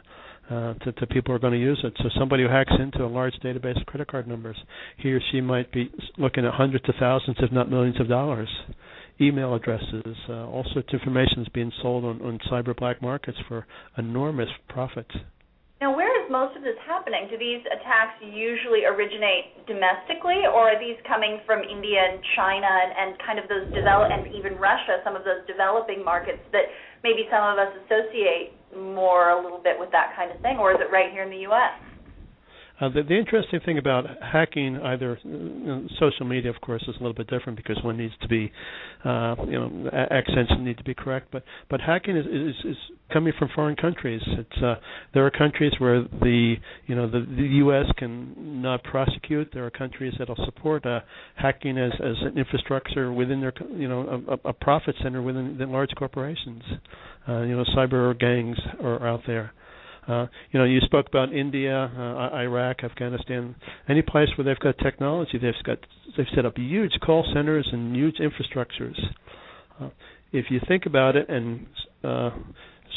uh, 0.49 0.73
to, 0.75 0.91
to 0.93 1.07
people 1.07 1.31
who 1.31 1.35
are 1.35 1.39
going 1.39 1.53
to 1.53 1.59
use 1.59 1.79
it. 1.83 1.93
So 1.97 2.09
somebody 2.17 2.43
who 2.43 2.49
hacks 2.49 2.73
into 2.79 3.03
a 3.03 3.07
large 3.07 3.35
database 3.43 3.79
of 3.79 3.85
credit 3.85 4.07
card 4.07 4.27
numbers, 4.27 4.57
he 4.97 5.11
or 5.13 5.21
she 5.31 5.41
might 5.41 5.71
be 5.71 5.91
looking 6.17 6.45
at 6.45 6.53
hundreds 6.53 6.87
of 6.89 6.95
thousands, 6.99 7.37
if 7.39 7.51
not 7.51 7.69
millions 7.69 7.99
of 7.99 8.07
dollars. 8.07 8.49
Email 9.21 9.53
addresses, 9.53 10.15
uh, 10.29 10.47
all 10.47 10.65
sorts 10.73 10.93
of 10.93 11.01
information 11.01 11.41
is 11.41 11.47
being 11.53 11.71
sold 11.81 12.05
on, 12.05 12.21
on 12.21 12.39
cyber 12.49 12.75
black 12.75 13.01
markets 13.01 13.37
for 13.47 13.67
enormous 13.97 14.47
profits. 14.69 15.11
Now, 15.79 15.95
where 15.95 16.11
is 16.19 16.27
most 16.27 16.59
of 16.59 16.63
this 16.63 16.75
happening? 16.83 17.31
Do 17.31 17.39
these 17.39 17.63
attacks 17.71 18.19
usually 18.19 18.83
originate 18.83 19.63
domestically, 19.63 20.43
or 20.43 20.75
are 20.75 20.79
these 20.79 20.99
coming 21.07 21.39
from 21.47 21.63
India 21.63 22.03
and 22.03 22.19
China 22.35 22.67
and, 22.67 22.91
and 22.99 23.09
kind 23.23 23.39
of 23.39 23.47
those 23.47 23.63
develop 23.71 24.11
and 24.11 24.27
even 24.35 24.59
Russia, 24.59 24.99
some 25.07 25.15
of 25.15 25.23
those 25.23 25.39
developing 25.47 26.03
markets 26.03 26.43
that 26.51 26.67
maybe 26.99 27.23
some 27.31 27.47
of 27.47 27.55
us 27.55 27.71
associate 27.87 28.58
more 28.75 29.29
a 29.31 29.41
little 29.41 29.59
bit 29.59 29.79
with 29.79 29.91
that 29.91 30.13
kind 30.15 30.31
of 30.31 30.39
thing, 30.41 30.57
or 30.57 30.71
is 30.71 30.77
it 30.79 30.91
right 30.91 31.11
here 31.11 31.23
in 31.23 31.29
the 31.29 31.43
U.S.? 31.49 31.73
Uh, 32.79 32.87
the, 32.89 33.03
the, 33.03 33.17
interesting 33.17 33.59
thing 33.65 33.77
about 33.77 34.05
hacking, 34.21 34.77
either 34.77 35.19
you 35.25 35.31
know, 35.31 35.85
social 35.99 36.25
media, 36.25 36.49
of 36.49 36.61
course, 36.61 36.81
is 36.83 36.95
a 36.95 36.99
little 36.99 37.13
bit 37.13 37.27
different 37.27 37.57
because 37.57 37.77
one 37.83 37.97
needs 37.97 38.13
to 38.21 38.27
be, 38.29 38.49
uh, 39.03 39.35
you 39.45 39.51
know, 39.51 39.89
accents 40.11 40.51
need 40.59 40.77
to 40.77 40.83
be 40.85 40.93
correct. 40.93 41.27
But 41.29 41.43
but 41.69 41.81
hacking 41.81 42.15
is 42.15 42.25
is, 42.25 42.71
is 42.71 42.77
coming 43.11 43.33
from 43.37 43.49
foreign 43.53 43.75
countries. 43.75 44.21
It's 44.25 44.63
uh, 44.63 44.75
there 45.13 45.25
are 45.25 45.31
countries 45.31 45.73
where 45.79 46.03
the 46.03 46.55
you 46.87 46.95
know 46.95 47.09
the, 47.09 47.19
the 47.19 47.47
U.S. 47.63 47.85
can 47.97 48.61
not 48.61 48.81
prosecute. 48.83 49.49
There 49.53 49.65
are 49.65 49.71
countries 49.71 50.13
that'll 50.17 50.43
support 50.45 50.85
uh, 50.85 51.01
hacking 51.35 51.77
as 51.77 51.91
as 51.99 52.15
an 52.21 52.37
infrastructure 52.37 53.11
within 53.11 53.41
their 53.41 53.53
you 53.75 53.89
know 53.89 54.23
a, 54.29 54.49
a 54.49 54.53
profit 54.53 54.95
center 55.03 55.21
within 55.21 55.57
the 55.57 55.65
large 55.65 55.91
corporations. 55.97 56.63
Uh, 57.27 57.41
you 57.41 57.57
know, 57.57 57.65
cyber 57.75 58.17
gangs 58.17 58.57
are 58.81 59.05
out 59.05 59.21
there. 59.27 59.51
Uh, 60.09 60.25
you 60.51 60.59
know, 60.59 60.65
you 60.65 60.79
spoke 60.81 61.07
about 61.07 61.31
India, 61.31 61.91
uh, 61.95 62.35
Iraq, 62.35 62.83
Afghanistan, 62.83 63.55
any 63.87 64.01
place 64.01 64.27
where 64.37 64.45
they've 64.45 64.59
got 64.59 64.75
technology, 64.79 65.37
they've 65.39 65.53
got 65.63 65.77
they've 66.17 66.25
set 66.33 66.45
up 66.45 66.57
huge 66.57 66.93
call 67.05 67.23
centers 67.33 67.67
and 67.71 67.95
huge 67.95 68.15
infrastructures. 68.17 68.97
Uh, 69.79 69.89
if 70.31 70.45
you 70.49 70.59
think 70.67 70.87
about 70.87 71.15
it, 71.15 71.29
and 71.29 71.67
uh, 72.03 72.31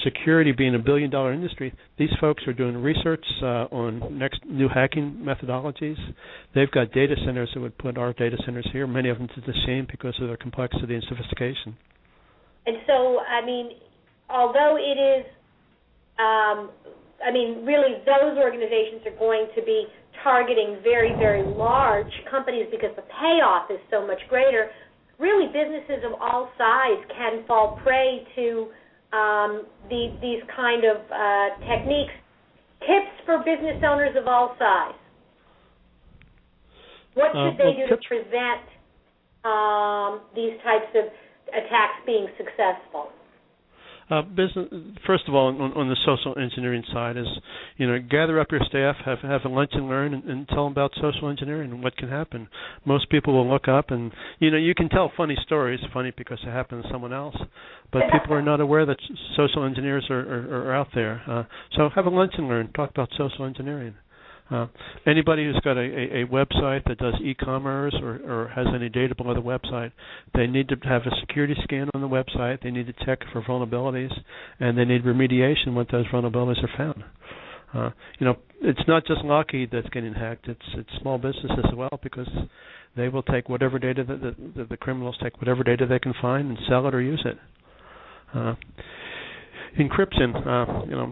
security 0.04 0.52
being 0.52 0.74
a 0.74 0.78
billion 0.78 1.10
dollar 1.10 1.34
industry, 1.34 1.74
these 1.98 2.08
folks 2.18 2.44
are 2.46 2.54
doing 2.54 2.76
research 2.78 3.24
uh, 3.42 3.66
on 3.70 4.18
next 4.18 4.40
new 4.46 4.68
hacking 4.68 5.22
methodologies. 5.22 5.98
They've 6.54 6.70
got 6.70 6.92
data 6.92 7.14
centers 7.26 7.50
that 7.54 7.60
would 7.60 7.76
put 7.76 7.98
our 7.98 8.14
data 8.14 8.36
centers 8.44 8.66
here, 8.72 8.86
many 8.86 9.10
of 9.10 9.18
them 9.18 9.28
to 9.28 9.40
the 9.42 9.54
shame 9.66 9.86
because 9.90 10.14
of 10.20 10.28
their 10.28 10.38
complexity 10.38 10.94
and 10.94 11.04
sophistication. 11.08 11.76
And 12.64 12.76
so, 12.86 13.18
I 13.18 13.44
mean, 13.44 13.72
although 14.30 14.78
it 14.78 14.98
is 14.98 15.26
um, 16.18 16.70
I 17.24 17.30
mean, 17.30 17.64
really, 17.64 18.02
those 18.04 18.36
organizations 18.38 19.06
are 19.06 19.16
going 19.18 19.46
to 19.54 19.62
be 19.62 19.86
targeting 20.22 20.78
very, 20.82 21.14
very 21.18 21.42
large 21.42 22.12
companies 22.30 22.66
because 22.70 22.90
the 22.96 23.02
payoff 23.20 23.70
is 23.70 23.78
so 23.90 24.06
much 24.06 24.18
greater. 24.28 24.70
Really, 25.18 25.46
businesses 25.46 26.04
of 26.04 26.20
all 26.20 26.50
size 26.58 26.98
can 27.16 27.46
fall 27.46 27.78
prey 27.82 28.26
to 28.36 28.68
um, 29.12 29.66
the, 29.88 30.14
these 30.20 30.42
kind 30.54 30.84
of 30.84 30.96
uh, 31.10 31.48
techniques. 31.68 32.12
Tips 32.80 33.14
for 33.24 33.38
business 33.38 33.78
owners 33.86 34.16
of 34.18 34.26
all 34.26 34.56
size. 34.58 34.98
What 37.14 37.30
should 37.30 37.54
uh, 37.54 37.64
they 37.64 37.72
do 37.78 37.86
to 37.94 37.98
prevent 38.08 38.66
um, 39.44 40.20
these 40.34 40.58
types 40.64 40.90
of 40.96 41.04
attacks 41.54 42.02
being 42.06 42.26
successful? 42.36 43.12
Uh, 44.12 44.20
business, 44.20 44.68
first 45.06 45.24
of 45.26 45.34
all, 45.34 45.48
on, 45.48 45.72
on 45.72 45.88
the 45.88 45.96
social 46.04 46.36
engineering 46.38 46.84
side, 46.92 47.16
is 47.16 47.26
you 47.78 47.86
know 47.86 47.98
gather 47.98 48.38
up 48.38 48.48
your 48.50 48.60
staff, 48.68 48.94
have 49.06 49.20
have 49.20 49.40
a 49.46 49.48
lunch 49.48 49.70
and 49.72 49.88
learn, 49.88 50.12
and, 50.12 50.24
and 50.24 50.46
tell 50.48 50.64
them 50.64 50.72
about 50.72 50.90
social 51.00 51.30
engineering 51.30 51.70
and 51.72 51.82
what 51.82 51.96
can 51.96 52.10
happen. 52.10 52.46
Most 52.84 53.08
people 53.08 53.32
will 53.32 53.48
look 53.50 53.68
up, 53.68 53.90
and 53.90 54.12
you 54.38 54.50
know 54.50 54.58
you 54.58 54.74
can 54.74 54.90
tell 54.90 55.10
funny 55.16 55.34
stories, 55.46 55.80
funny 55.94 56.12
because 56.14 56.38
it 56.46 56.50
happened 56.50 56.82
to 56.82 56.90
someone 56.90 57.14
else, 57.14 57.36
but 57.90 58.02
people 58.12 58.34
are 58.34 58.42
not 58.42 58.60
aware 58.60 58.84
that 58.84 58.98
social 59.34 59.64
engineers 59.64 60.04
are 60.10 60.20
are, 60.20 60.68
are 60.68 60.74
out 60.74 60.88
there. 60.94 61.22
Uh, 61.26 61.44
so 61.74 61.88
have 61.94 62.04
a 62.04 62.10
lunch 62.10 62.32
and 62.36 62.48
learn, 62.48 62.70
talk 62.74 62.90
about 62.90 63.08
social 63.16 63.46
engineering. 63.46 63.94
Uh, 64.50 64.66
anybody 65.06 65.44
who's 65.44 65.58
got 65.64 65.78
a, 65.78 65.80
a, 65.80 66.22
a 66.22 66.26
website 66.26 66.84
that 66.84 66.98
does 66.98 67.14
e-commerce 67.22 67.94
or, 68.02 68.20
or 68.28 68.48
has 68.48 68.66
any 68.74 68.88
data 68.88 69.14
below 69.14 69.32
the 69.34 69.40
website, 69.40 69.92
they 70.34 70.46
need 70.46 70.68
to 70.68 70.76
have 70.82 71.02
a 71.02 71.20
security 71.20 71.54
scan 71.62 71.88
on 71.94 72.02
the 72.02 72.08
website. 72.08 72.62
They 72.62 72.70
need 72.70 72.86
to 72.86 73.06
check 73.06 73.20
for 73.32 73.40
vulnerabilities, 73.42 74.12
and 74.60 74.76
they 74.76 74.84
need 74.84 75.04
remediation 75.04 75.74
when 75.74 75.86
those 75.90 76.06
vulnerabilities 76.08 76.62
are 76.62 76.76
found. 76.76 77.04
Uh, 77.74 77.90
you 78.18 78.26
know, 78.26 78.36
it's 78.60 78.86
not 78.86 79.06
just 79.06 79.24
Lockheed 79.24 79.70
that's 79.72 79.88
getting 79.88 80.12
hacked; 80.12 80.46
it's 80.46 80.60
it's 80.74 80.90
small 81.00 81.16
businesses 81.16 81.50
as 81.64 81.74
well 81.74 81.98
because 82.02 82.28
they 82.96 83.08
will 83.08 83.22
take 83.22 83.48
whatever 83.48 83.78
data 83.78 84.04
that 84.04 84.20
the, 84.20 84.34
the, 84.56 84.64
the 84.64 84.76
criminals 84.76 85.16
take 85.22 85.38
whatever 85.40 85.64
data 85.64 85.86
they 85.86 85.98
can 85.98 86.12
find 86.20 86.50
and 86.50 86.58
sell 86.68 86.86
it 86.86 86.94
or 86.94 87.00
use 87.00 87.24
it. 87.24 87.38
Uh, 88.34 88.54
encryption 89.78 90.34
uh, 90.46 90.84
you 90.84 90.92
know 90.92 91.06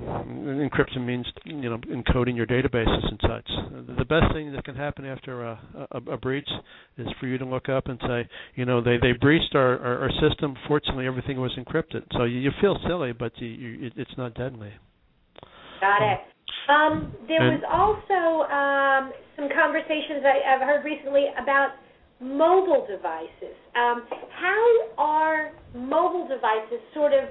encryption 0.69 1.07
means 1.07 1.27
you 1.45 1.71
know 1.71 1.79
encoding 1.79 2.37
your 2.37 2.47
databases 2.47 3.09
and 3.09 3.21
such. 3.23 3.97
The 3.97 4.05
best 4.05 4.33
thing 4.35 4.53
that 4.53 4.65
can 4.65 4.77
happen 4.77 5.07
after 5.07 5.45
a, 5.45 5.89
a, 5.93 6.13
a 6.13 6.17
breach 6.17 6.49
is 6.99 7.07
for 7.19 7.27
you 7.27 7.39
to 7.39 7.45
look 7.45 7.69
up 7.69 7.87
and 7.87 7.99
say 8.07 8.29
you 8.55 8.65
know 8.65 8.83
they 8.83 8.97
they 9.01 9.13
breached 9.13 9.55
our 9.55 9.79
our, 9.79 9.99
our 10.03 10.11
system. 10.29 10.55
Fortunately 10.69 11.07
everything 11.07 11.41
was 11.41 11.53
encrypted. 11.59 12.05
So 12.13 12.25
you, 12.25 12.39
you 12.39 12.51
feel 12.61 12.79
silly 12.87 13.13
but 13.13 13.33
you, 13.37 13.49
you 13.49 13.87
it, 13.87 13.93
it's 13.97 14.17
not 14.19 14.35
deadly. 14.35 14.73
Got 15.81 16.03
it. 16.03 16.21
Um, 16.69 17.13
there 17.27 17.41
and, 17.41 17.61
was 17.61 17.65
also 17.67 18.47
um, 18.53 19.13
some 19.37 19.49
conversations 19.57 20.23
I, 20.23 20.55
I've 20.55 20.63
heard 20.63 20.85
recently 20.85 21.27
about 21.43 21.71
mobile 22.21 22.87
devices. 22.87 23.57
Um, 23.75 24.07
how 24.39 24.67
are 24.99 25.53
mobile 25.75 26.29
devices 26.29 26.79
sort 26.95 27.13
of 27.13 27.31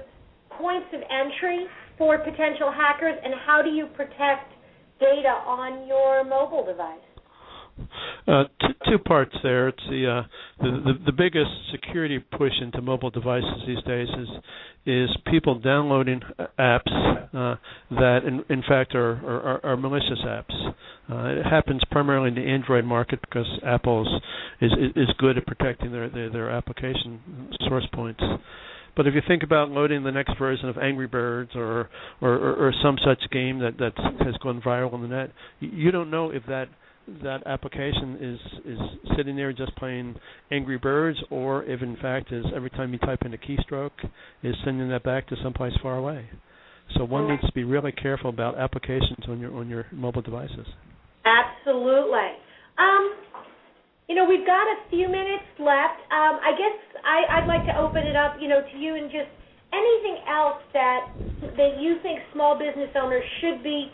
points 0.58 0.86
of 0.92 1.00
entry 1.10 1.66
for 1.98 2.18
potential 2.18 2.72
hackers, 2.72 3.18
and 3.22 3.34
how 3.46 3.62
do 3.62 3.70
you 3.70 3.86
protect 3.96 4.52
data 4.98 5.42
on 5.46 5.86
your 5.86 6.24
mobile 6.24 6.64
device? 6.64 7.00
Uh, 8.26 8.44
two, 8.60 8.74
two 8.90 8.98
parts 8.98 9.34
there. 9.42 9.68
It's 9.68 9.82
the, 9.88 10.06
uh, 10.06 10.62
the, 10.62 10.70
the 10.70 10.92
the 11.06 11.12
biggest 11.12 11.50
security 11.72 12.18
push 12.18 12.52
into 12.60 12.82
mobile 12.82 13.10
devices 13.10 13.62
these 13.66 13.82
days 13.84 14.08
is 14.08 14.28
is 14.86 15.16
people 15.30 15.58
downloading 15.58 16.20
apps 16.58 16.92
uh, 17.34 17.56
that 17.90 18.20
in, 18.26 18.44
in 18.54 18.62
fact 18.68 18.94
are, 18.94 19.12
are, 19.12 19.64
are 19.64 19.76
malicious 19.76 20.18
apps. 20.26 20.54
Uh, 21.10 21.40
it 21.40 21.46
happens 21.46 21.82
primarily 21.90 22.28
in 22.28 22.34
the 22.34 22.42
Android 22.42 22.84
market 22.84 23.20
because 23.22 23.48
Apple 23.64 24.20
is 24.60 24.70
is, 24.70 24.90
is 24.96 25.08
good 25.18 25.38
at 25.38 25.46
protecting 25.46 25.90
their, 25.90 26.08
their 26.10 26.30
their 26.30 26.50
application 26.50 27.48
source 27.68 27.86
points. 27.94 28.22
But 28.96 29.06
if 29.06 29.14
you 29.14 29.22
think 29.26 29.42
about 29.42 29.70
loading 29.70 30.02
the 30.02 30.12
next 30.12 30.38
version 30.38 30.68
of 30.68 30.78
Angry 30.78 31.06
Birds 31.06 31.52
or 31.54 31.88
or, 32.20 32.34
or, 32.34 32.68
or 32.68 32.74
some 32.82 32.98
such 33.04 33.30
game 33.30 33.58
that 33.60 33.78
that 33.78 33.92
has 34.24 34.36
gone 34.42 34.60
viral 34.60 34.92
on 34.92 35.02
the 35.02 35.08
net, 35.08 35.32
you 35.60 35.90
don't 35.90 36.10
know 36.10 36.30
if 36.30 36.44
that 36.46 36.68
that 37.22 37.46
application 37.46 38.18
is 38.20 38.38
is 38.64 38.78
sitting 39.16 39.36
there 39.36 39.52
just 39.52 39.74
playing 39.76 40.14
Angry 40.50 40.78
Birds, 40.78 41.18
or 41.30 41.64
if 41.64 41.82
in 41.82 41.96
fact 41.96 42.32
is 42.32 42.44
every 42.54 42.70
time 42.70 42.92
you 42.92 42.98
type 42.98 43.20
in 43.24 43.34
a 43.34 43.38
keystroke, 43.38 43.90
is 44.42 44.54
sending 44.64 44.88
that 44.90 45.02
back 45.02 45.26
to 45.28 45.36
someplace 45.42 45.72
far 45.82 45.96
away. 45.96 46.28
So 46.96 47.04
one 47.04 47.28
needs 47.28 47.42
to 47.42 47.52
be 47.52 47.64
really 47.64 47.92
careful 47.92 48.30
about 48.30 48.58
applications 48.58 49.24
on 49.28 49.40
your 49.40 49.54
on 49.56 49.68
your 49.68 49.86
mobile 49.92 50.22
devices. 50.22 50.66
Absolutely. 51.24 52.34
Um, 52.78 53.14
you 54.10 54.16
know, 54.16 54.26
we've 54.26 54.44
got 54.44 54.66
a 54.66 54.76
few 54.90 55.06
minutes 55.06 55.46
left. 55.62 56.02
Um, 56.10 56.42
I 56.42 56.50
guess 56.58 56.74
I, 57.06 57.38
I'd 57.38 57.46
like 57.46 57.62
to 57.70 57.78
open 57.78 58.02
it 58.02 58.16
up, 58.16 58.42
you 58.42 58.48
know, 58.48 58.58
to 58.58 58.76
you 58.76 58.98
and 58.98 59.06
just 59.06 59.30
anything 59.70 60.18
else 60.26 60.58
that 60.74 61.14
that 61.54 61.78
you 61.78 61.94
think 62.02 62.18
small 62.34 62.58
business 62.58 62.90
owners 62.98 63.22
should 63.38 63.62
be 63.62 63.86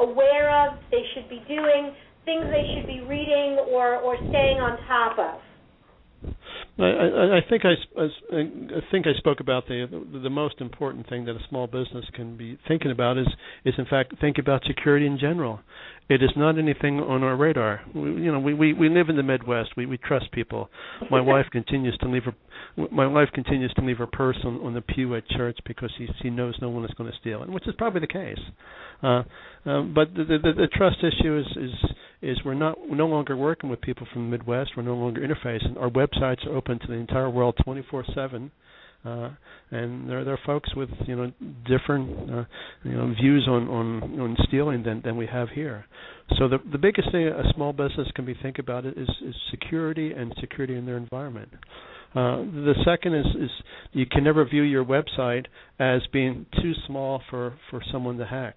aware 0.00 0.48
of, 0.48 0.80
they 0.90 1.04
should 1.12 1.28
be 1.28 1.44
doing, 1.46 1.92
things 2.24 2.48
they 2.48 2.64
should 2.72 2.86
be 2.86 3.04
reading 3.04 3.60
or 3.68 4.00
or 4.00 4.16
staying 4.32 4.64
on 4.64 4.80
top 4.88 5.18
of. 5.20 5.40
I, 6.78 7.36
I, 7.36 7.40
think 7.48 7.64
I, 7.66 7.74
I 8.00 8.80
think 8.90 9.06
I 9.06 9.12
spoke 9.18 9.40
about 9.40 9.68
the 9.68 9.86
the 10.22 10.30
most 10.30 10.60
important 10.60 11.06
thing 11.10 11.26
that 11.26 11.32
a 11.32 11.44
small 11.50 11.66
business 11.66 12.06
can 12.14 12.38
be 12.38 12.58
thinking 12.66 12.90
about 12.90 13.18
is 13.18 13.28
is 13.66 13.74
in 13.76 13.84
fact 13.84 14.14
think 14.20 14.38
about 14.38 14.62
security 14.66 15.06
in 15.06 15.18
general 15.18 15.60
it 16.10 16.24
is 16.24 16.30
not 16.36 16.58
anything 16.58 16.98
on 16.98 17.22
our 17.22 17.36
radar. 17.36 17.82
We, 17.94 18.00
you 18.00 18.32
know, 18.32 18.40
we, 18.40 18.52
we 18.52 18.72
we 18.72 18.88
live 18.88 19.08
in 19.08 19.16
the 19.16 19.22
Midwest. 19.22 19.70
We 19.76 19.86
we 19.86 19.96
trust 19.96 20.32
people. 20.32 20.68
My 21.08 21.20
wife 21.20 21.46
continues 21.52 21.96
to 21.98 22.08
leave 22.08 22.24
her 22.24 22.34
my 22.90 23.06
wife 23.06 23.28
continues 23.32 23.72
to 23.74 23.84
leave 23.84 23.98
her 23.98 24.08
purse 24.08 24.38
on, 24.44 24.56
on 24.56 24.74
the 24.74 24.80
pew 24.80 25.14
at 25.14 25.26
church 25.28 25.56
because 25.66 25.90
she 25.96 26.08
she 26.20 26.28
knows 26.28 26.56
no 26.60 26.68
one 26.68 26.84
is 26.84 26.90
going 26.98 27.10
to 27.10 27.16
steal 27.18 27.42
it, 27.44 27.48
which 27.48 27.66
is 27.68 27.74
probably 27.78 28.00
the 28.00 28.08
case. 28.08 28.40
Uh, 29.02 29.22
um, 29.64 29.94
but 29.94 30.12
the, 30.14 30.24
the 30.24 30.52
the 30.56 30.68
trust 30.74 30.98
issue 30.98 31.38
is 31.38 31.46
is 31.56 31.90
is 32.22 32.38
we're 32.44 32.54
not 32.54 32.76
we're 32.88 32.96
no 32.96 33.06
longer 33.06 33.36
working 33.36 33.70
with 33.70 33.80
people 33.80 34.06
from 34.12 34.24
the 34.24 34.36
Midwest. 34.36 34.72
We're 34.76 34.82
no 34.82 34.96
longer 34.96 35.20
interfacing. 35.20 35.76
Our 35.78 35.90
websites 35.90 36.44
are 36.44 36.56
open 36.56 36.80
to 36.80 36.86
the 36.88 36.94
entire 36.94 37.30
world 37.30 37.56
24/7 37.64 38.50
uh, 39.04 39.30
and 39.70 40.08
there 40.08 40.24
there 40.24 40.34
are 40.34 40.40
folks 40.44 40.74
with 40.74 40.90
you 41.06 41.16
know 41.16 41.32
different 41.66 42.30
uh, 42.30 42.44
you 42.82 42.92
know 42.92 43.14
views 43.20 43.46
on 43.48 43.68
on 43.68 44.20
on 44.20 44.36
stealing 44.46 44.82
than 44.82 45.00
than 45.02 45.16
we 45.16 45.26
have 45.26 45.48
here. 45.50 45.86
So 46.38 46.48
the 46.48 46.58
the 46.70 46.78
biggest 46.78 47.10
thing 47.12 47.26
a 47.26 47.52
small 47.54 47.72
business 47.72 48.08
can 48.14 48.24
be 48.24 48.34
think 48.42 48.58
about 48.58 48.84
is 48.84 48.96
is 48.96 49.34
security 49.50 50.12
and 50.12 50.34
security 50.40 50.76
in 50.76 50.86
their 50.86 50.96
environment. 50.96 51.50
Uh, 52.12 52.38
the 52.38 52.74
second 52.84 53.14
is, 53.14 53.26
is 53.36 53.50
you 53.92 54.04
can 54.04 54.24
never 54.24 54.44
view 54.44 54.62
your 54.62 54.84
website 54.84 55.46
as 55.78 56.00
being 56.12 56.44
too 56.60 56.72
small 56.88 57.22
for, 57.30 57.54
for 57.70 57.80
someone 57.92 58.16
to 58.16 58.26
hack. 58.26 58.56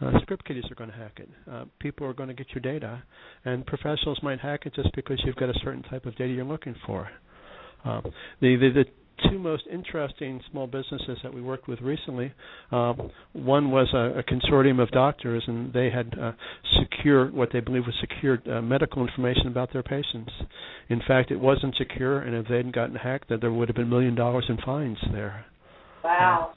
Uh, 0.00 0.10
script 0.22 0.42
kiddies 0.46 0.64
are 0.70 0.74
going 0.74 0.90
to 0.90 0.96
hack 0.96 1.18
it. 1.18 1.28
Uh, 1.50 1.64
people 1.80 2.06
are 2.06 2.14
going 2.14 2.30
to 2.30 2.34
get 2.34 2.46
your 2.54 2.62
data, 2.62 3.02
and 3.44 3.66
professionals 3.66 4.18
might 4.22 4.40
hack 4.40 4.60
it 4.64 4.74
just 4.74 4.88
because 4.94 5.20
you've 5.24 5.36
got 5.36 5.50
a 5.50 5.58
certain 5.62 5.82
type 5.82 6.06
of 6.06 6.16
data 6.16 6.32
you're 6.32 6.44
looking 6.44 6.74
for. 6.86 7.08
Uh, 7.84 8.00
the, 8.40 8.56
the 8.56 8.70
the 8.74 8.84
two 9.30 9.38
most 9.38 9.64
interesting 9.70 10.40
small 10.50 10.66
businesses 10.66 11.18
that 11.22 11.32
we 11.32 11.40
worked 11.40 11.68
with 11.68 11.80
recently. 11.80 12.32
Um, 12.70 13.10
one 13.32 13.70
was 13.70 13.88
a, 13.94 14.18
a, 14.18 14.22
consortium 14.22 14.80
of 14.80 14.90
doctors, 14.90 15.44
and 15.46 15.72
they 15.72 15.90
had 15.90 16.18
uh, 16.18 16.32
secure 16.78 17.30
what 17.30 17.50
they 17.52 17.60
believe 17.60 17.84
was 17.86 17.94
secured 18.00 18.46
uh, 18.48 18.60
medical 18.60 19.06
information 19.06 19.46
about 19.46 19.72
their 19.72 19.82
patients. 19.82 20.32
In 20.88 21.00
fact, 21.06 21.30
it 21.30 21.40
wasn't 21.40 21.76
secure, 21.76 22.18
and 22.18 22.34
if 22.34 22.48
they 22.48 22.56
hadn't 22.56 22.74
gotten 22.74 22.96
hacked, 22.96 23.28
that 23.28 23.40
there 23.40 23.52
would 23.52 23.68
have 23.68 23.76
been 23.76 23.88
million 23.88 24.14
dollars 24.14 24.46
in 24.48 24.58
fines 24.58 24.98
there. 25.12 25.46
Wow. 26.02 26.54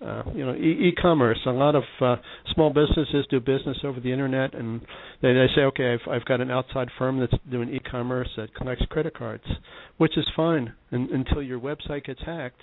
Uh, 0.00 0.22
you 0.32 0.46
know, 0.46 0.54
e- 0.54 0.90
e-commerce. 0.90 1.38
A 1.46 1.50
lot 1.50 1.74
of 1.74 1.82
uh, 2.00 2.14
small 2.54 2.70
businesses 2.70 3.26
do 3.30 3.40
business 3.40 3.78
over 3.82 3.98
the 3.98 4.12
internet, 4.12 4.54
and 4.54 4.80
they, 5.22 5.32
they 5.32 5.46
say, 5.56 5.62
okay, 5.62 5.94
I've, 5.94 6.08
I've 6.08 6.24
got 6.24 6.40
an 6.40 6.52
outside 6.52 6.86
firm 6.96 7.18
that's 7.18 7.34
doing 7.50 7.68
e-commerce 7.70 8.28
that 8.36 8.54
collects 8.54 8.84
credit 8.90 9.16
cards, 9.18 9.42
which 9.96 10.16
is 10.16 10.24
fine 10.36 10.72
in, 10.92 11.08
until 11.12 11.42
your 11.42 11.58
website 11.58 12.04
gets 12.04 12.20
hacked. 12.24 12.60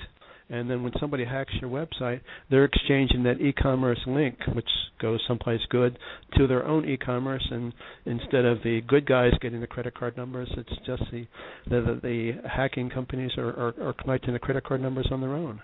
And 0.50 0.70
then 0.70 0.82
when 0.82 0.94
somebody 1.00 1.26
hacks 1.26 1.54
your 1.60 1.70
website, 1.70 2.22
they're 2.50 2.66
exchanging 2.66 3.24
that 3.24 3.42
e-commerce 3.42 4.00
link, 4.08 4.38
which 4.54 4.70
goes 5.02 5.20
someplace 5.28 5.62
good, 5.70 5.98
to 6.38 6.48
their 6.48 6.66
own 6.66 6.88
e-commerce. 6.88 7.46
And 7.52 7.74
instead 8.06 8.46
of 8.46 8.60
the 8.64 8.80
good 8.88 9.06
guys 9.06 9.32
getting 9.42 9.60
the 9.60 9.68
credit 9.68 9.96
card 9.96 10.16
numbers, 10.16 10.50
it's 10.56 10.70
just 10.86 11.04
the 11.12 11.26
the, 11.68 11.82
the, 11.82 12.00
the 12.02 12.48
hacking 12.48 12.90
companies 12.92 13.32
are, 13.38 13.50
are, 13.50 13.74
are 13.90 13.94
collecting 13.94 14.34
the 14.34 14.40
credit 14.40 14.64
card 14.64 14.82
numbers 14.82 15.10
on 15.12 15.20
their 15.20 15.34
own. 15.34 15.60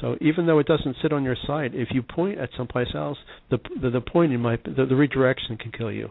So 0.00 0.16
even 0.20 0.46
though 0.46 0.58
it 0.58 0.66
doesn't 0.66 0.96
sit 1.02 1.12
on 1.12 1.24
your 1.24 1.36
site, 1.46 1.74
if 1.74 1.88
you 1.92 2.02
point 2.02 2.38
at 2.38 2.50
someplace 2.56 2.88
else, 2.94 3.18
the 3.50 3.58
the, 3.82 3.90
the 3.90 4.00
pointing 4.00 4.40
might 4.40 4.64
the, 4.64 4.86
the 4.86 4.96
redirection 4.96 5.56
can 5.56 5.72
kill 5.72 5.92
you. 5.92 6.08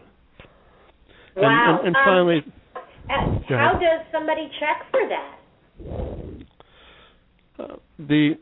Wow. 1.36 1.78
And, 1.82 1.88
and, 1.88 1.96
and 1.96 1.96
finally, 2.04 2.44
um, 3.10 3.44
how 3.48 3.72
does 3.80 4.06
somebody 4.12 4.48
check 4.60 4.86
for 4.90 5.00
that? 5.08 5.36
Uh, 7.58 7.76
the 7.98 8.34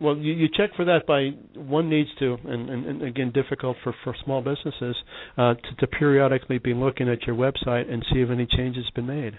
well, 0.00 0.16
you, 0.16 0.32
you 0.32 0.48
check 0.56 0.70
for 0.76 0.84
that 0.84 1.06
by 1.06 1.30
one 1.60 1.90
needs 1.90 2.10
to, 2.20 2.36
and, 2.44 2.70
and, 2.70 2.86
and 2.86 3.02
again, 3.02 3.32
difficult 3.32 3.76
for, 3.82 3.92
for 4.04 4.14
small 4.24 4.40
businesses 4.40 4.96
uh, 5.36 5.54
to, 5.54 5.74
to 5.80 5.86
periodically 5.88 6.58
be 6.58 6.72
looking 6.72 7.08
at 7.08 7.26
your 7.26 7.34
website 7.34 7.90
and 7.92 8.04
see 8.12 8.20
if 8.20 8.30
any 8.30 8.46
changes 8.46 8.84
have 8.84 8.94
been 8.94 9.06
made. 9.06 9.34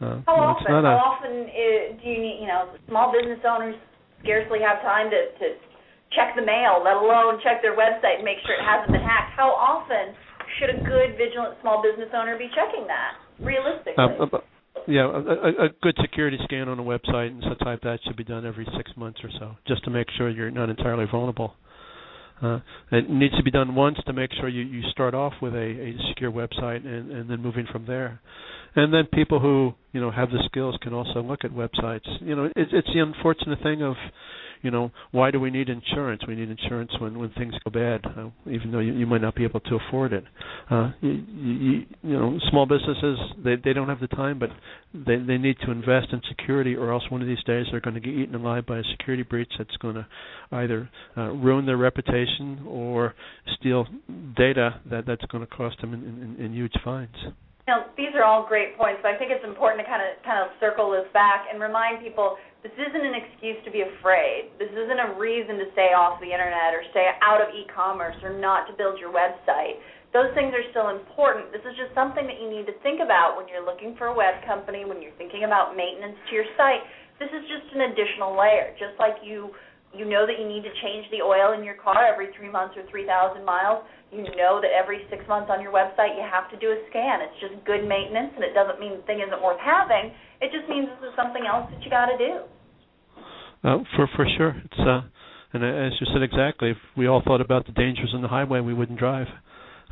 Uh, 0.00 0.20
how 0.26 0.56
often? 0.56 0.66
How 0.68 0.78
a, 0.78 0.96
often 0.96 1.46
do 2.02 2.08
you 2.08 2.18
need? 2.18 2.38
You 2.40 2.46
know, 2.48 2.70
small 2.88 3.12
business 3.12 3.38
owners 3.46 3.76
scarcely 4.24 4.64
have 4.64 4.80
time 4.80 5.12
to, 5.12 5.20
to 5.38 5.46
check 6.16 6.34
the 6.34 6.42
mail, 6.42 6.80
let 6.80 6.96
alone 6.96 7.38
check 7.44 7.60
their 7.60 7.76
website 7.76 8.18
and 8.22 8.26
make 8.26 8.40
sure 8.42 8.56
it 8.56 8.64
hasn't 8.64 8.90
been 8.90 9.04
hacked. 9.04 9.36
How 9.36 9.52
often 9.52 10.16
should 10.58 10.72
a 10.72 10.78
good, 10.82 11.14
vigilant 11.20 11.60
small 11.60 11.84
business 11.84 12.08
owner 12.16 12.38
be 12.38 12.48
checking 12.56 12.86
that, 12.88 13.20
realistically? 13.38 13.94
Uh, 13.98 14.24
uh, 14.24 14.40
yeah, 14.86 15.06
a, 15.06 15.66
a, 15.66 15.68
good 15.82 15.96
security 16.00 16.38
scan 16.44 16.68
on 16.68 16.78
a 16.78 16.82
website 16.82 17.28
and 17.28 17.42
such 17.48 17.60
like 17.64 17.80
that 17.82 18.00
should 18.04 18.16
be 18.16 18.24
done 18.24 18.44
every 18.44 18.66
six 18.76 18.90
months 18.96 19.20
or 19.22 19.30
so, 19.38 19.56
just 19.66 19.84
to 19.84 19.90
make 19.90 20.06
sure 20.16 20.28
you're 20.28 20.50
not 20.50 20.68
entirely 20.68 21.06
vulnerable. 21.10 21.54
Uh, 22.42 22.58
it 22.90 23.08
needs 23.08 23.36
to 23.36 23.42
be 23.42 23.50
done 23.50 23.74
once 23.74 23.96
to 24.06 24.12
make 24.12 24.30
sure 24.34 24.48
you, 24.48 24.62
you 24.62 24.82
start 24.90 25.14
off 25.14 25.32
with 25.40 25.54
a, 25.54 25.58
a 25.58 25.94
secure 26.08 26.32
website 26.32 26.84
and, 26.86 27.10
and 27.10 27.30
then 27.30 27.40
moving 27.40 27.66
from 27.70 27.86
there. 27.86 28.20
And 28.76 28.92
then 28.92 29.04
people 29.12 29.38
who 29.38 29.72
you 29.92 30.00
know 30.00 30.10
have 30.10 30.30
the 30.30 30.42
skills 30.46 30.76
can 30.82 30.92
also 30.92 31.22
look 31.22 31.44
at 31.44 31.52
websites. 31.52 32.08
You 32.20 32.34
know, 32.34 32.50
it's 32.56 32.70
it's 32.72 32.88
the 32.92 33.00
unfortunate 33.00 33.62
thing 33.62 33.82
of 33.82 33.94
you 34.64 34.70
know, 34.70 34.90
why 35.12 35.30
do 35.30 35.38
we 35.38 35.50
need 35.50 35.68
insurance? 35.68 36.22
We 36.26 36.34
need 36.34 36.48
insurance 36.48 36.90
when 36.98 37.18
when 37.18 37.30
things 37.32 37.52
go 37.64 37.70
bad, 37.70 38.00
uh, 38.06 38.30
even 38.50 38.72
though 38.72 38.78
you, 38.78 38.94
you 38.94 39.06
might 39.06 39.20
not 39.20 39.34
be 39.34 39.44
able 39.44 39.60
to 39.60 39.76
afford 39.76 40.14
it. 40.14 40.24
Uh, 40.70 40.92
you, 41.02 41.10
you, 41.10 41.86
you 42.02 42.18
know, 42.18 42.38
small 42.50 42.64
businesses 42.64 43.18
they 43.44 43.56
they 43.62 43.74
don't 43.74 43.88
have 43.90 44.00
the 44.00 44.08
time, 44.08 44.38
but 44.38 44.48
they 44.94 45.16
they 45.16 45.36
need 45.36 45.56
to 45.66 45.70
invest 45.70 46.08
in 46.12 46.22
security, 46.30 46.74
or 46.74 46.90
else 46.90 47.02
one 47.10 47.20
of 47.20 47.28
these 47.28 47.42
days 47.44 47.66
they're 47.70 47.80
going 47.80 47.94
to 47.94 48.00
get 48.00 48.14
eaten 48.14 48.34
alive 48.34 48.64
by 48.64 48.78
a 48.78 48.82
security 48.92 49.22
breach 49.22 49.52
that's 49.58 49.76
going 49.76 49.96
to 49.96 50.06
either 50.50 50.88
uh, 51.16 51.28
ruin 51.32 51.66
their 51.66 51.76
reputation 51.76 52.64
or 52.66 53.14
steal 53.60 53.86
data 54.34 54.80
that 54.90 55.04
that's 55.06 55.24
going 55.26 55.46
to 55.46 55.54
cost 55.54 55.78
them 55.82 55.92
in, 55.92 56.36
in, 56.38 56.46
in 56.46 56.54
huge 56.54 56.74
fines. 56.82 57.14
Now, 57.64 57.88
these 57.96 58.12
are 58.12 58.20
all 58.20 58.44
great 58.44 58.76
points, 58.76 59.00
but 59.00 59.12
I 59.12 59.16
think 59.16 59.32
it's 59.32 59.44
important 59.44 59.80
to 59.80 59.88
kind 59.88 60.04
of 60.04 60.20
kind 60.20 60.36
of 60.36 60.52
circle 60.60 60.92
this 60.92 61.08
back 61.16 61.48
and 61.48 61.56
remind 61.56 62.04
people 62.04 62.36
this 62.60 62.76
isn't 62.76 63.04
an 63.04 63.16
excuse 63.16 63.56
to 63.64 63.72
be 63.72 63.80
afraid. 63.80 64.52
This 64.60 64.68
isn't 64.68 65.00
a 65.00 65.16
reason 65.16 65.56
to 65.56 65.72
stay 65.72 65.96
off 65.96 66.20
the 66.20 66.28
internet 66.28 66.76
or 66.76 66.84
stay 66.92 67.08
out 67.24 67.40
of 67.40 67.48
e-commerce 67.56 68.16
or 68.20 68.36
not 68.36 68.68
to 68.68 68.76
build 68.76 69.00
your 69.00 69.12
website. 69.12 69.80
Those 70.12 70.28
things 70.36 70.52
are 70.52 70.64
still 70.76 70.92
important. 70.92 71.56
This 71.56 71.64
is 71.64 71.72
just 71.74 71.90
something 71.96 72.28
that 72.28 72.36
you 72.36 72.52
need 72.52 72.68
to 72.68 72.76
think 72.84 73.00
about 73.00 73.34
when 73.40 73.48
you're 73.48 73.64
looking 73.64 73.96
for 73.96 74.12
a 74.12 74.14
web 74.14 74.44
company, 74.44 74.84
when 74.84 75.00
you're 75.00 75.16
thinking 75.16 75.48
about 75.48 75.72
maintenance 75.72 76.20
to 76.28 76.32
your 76.36 76.48
site. 76.60 76.84
This 77.16 77.32
is 77.32 77.48
just 77.48 77.72
an 77.72 77.90
additional 77.90 78.36
layer. 78.36 78.76
Just 78.76 78.94
like 79.00 79.16
you 79.24 79.56
you 79.96 80.04
know 80.04 80.26
that 80.26 80.36
you 80.38 80.46
need 80.46 80.66
to 80.66 80.74
change 80.82 81.06
the 81.14 81.22
oil 81.22 81.54
in 81.54 81.62
your 81.62 81.78
car 81.78 82.04
every 82.04 82.34
3 82.34 82.50
months 82.50 82.74
or 82.76 82.82
3,000 82.90 83.44
miles, 83.44 83.86
you 84.10 84.22
know 84.36 84.58
that 84.60 84.70
every 84.74 85.06
6 85.08 85.14
months 85.26 85.50
on 85.50 85.62
your 85.62 85.72
website 85.72 86.18
you 86.18 86.22
have 86.26 86.50
to 86.50 86.58
do 86.58 86.74
a 86.74 86.78
scan. 86.90 87.22
It's 87.22 87.38
just 87.40 87.54
good 87.64 87.86
maintenance 87.86 88.34
and 88.34 88.42
it 88.42 88.54
doesn't 88.54 88.78
mean 88.78 88.98
the 88.98 89.04
thing 89.06 89.22
isn't 89.22 89.42
worth 89.42 89.60
having. 89.62 90.12
It 90.42 90.50
just 90.50 90.68
means 90.68 90.90
this 90.98 91.10
is 91.10 91.14
something 91.16 91.46
else 91.46 91.70
that 91.70 91.80
you 91.82 91.90
got 91.90 92.10
to 92.10 92.18
do. 92.18 92.32
Uh, 93.64 93.80
for 93.96 94.04
for 94.12 94.28
sure, 94.36 94.52
it's 94.60 94.82
uh, 94.84 95.00
and 95.54 95.64
as 95.64 95.96
you 95.96 96.06
said 96.12 96.20
exactly, 96.20 96.74
if 96.74 96.80
we 96.98 97.06
all 97.06 97.22
thought 97.24 97.40
about 97.40 97.64
the 97.64 97.72
dangers 97.72 98.12
on 98.12 98.20
the 98.20 98.28
highway, 98.28 98.60
we 98.60 98.74
wouldn't 98.74 98.98
drive. 98.98 99.30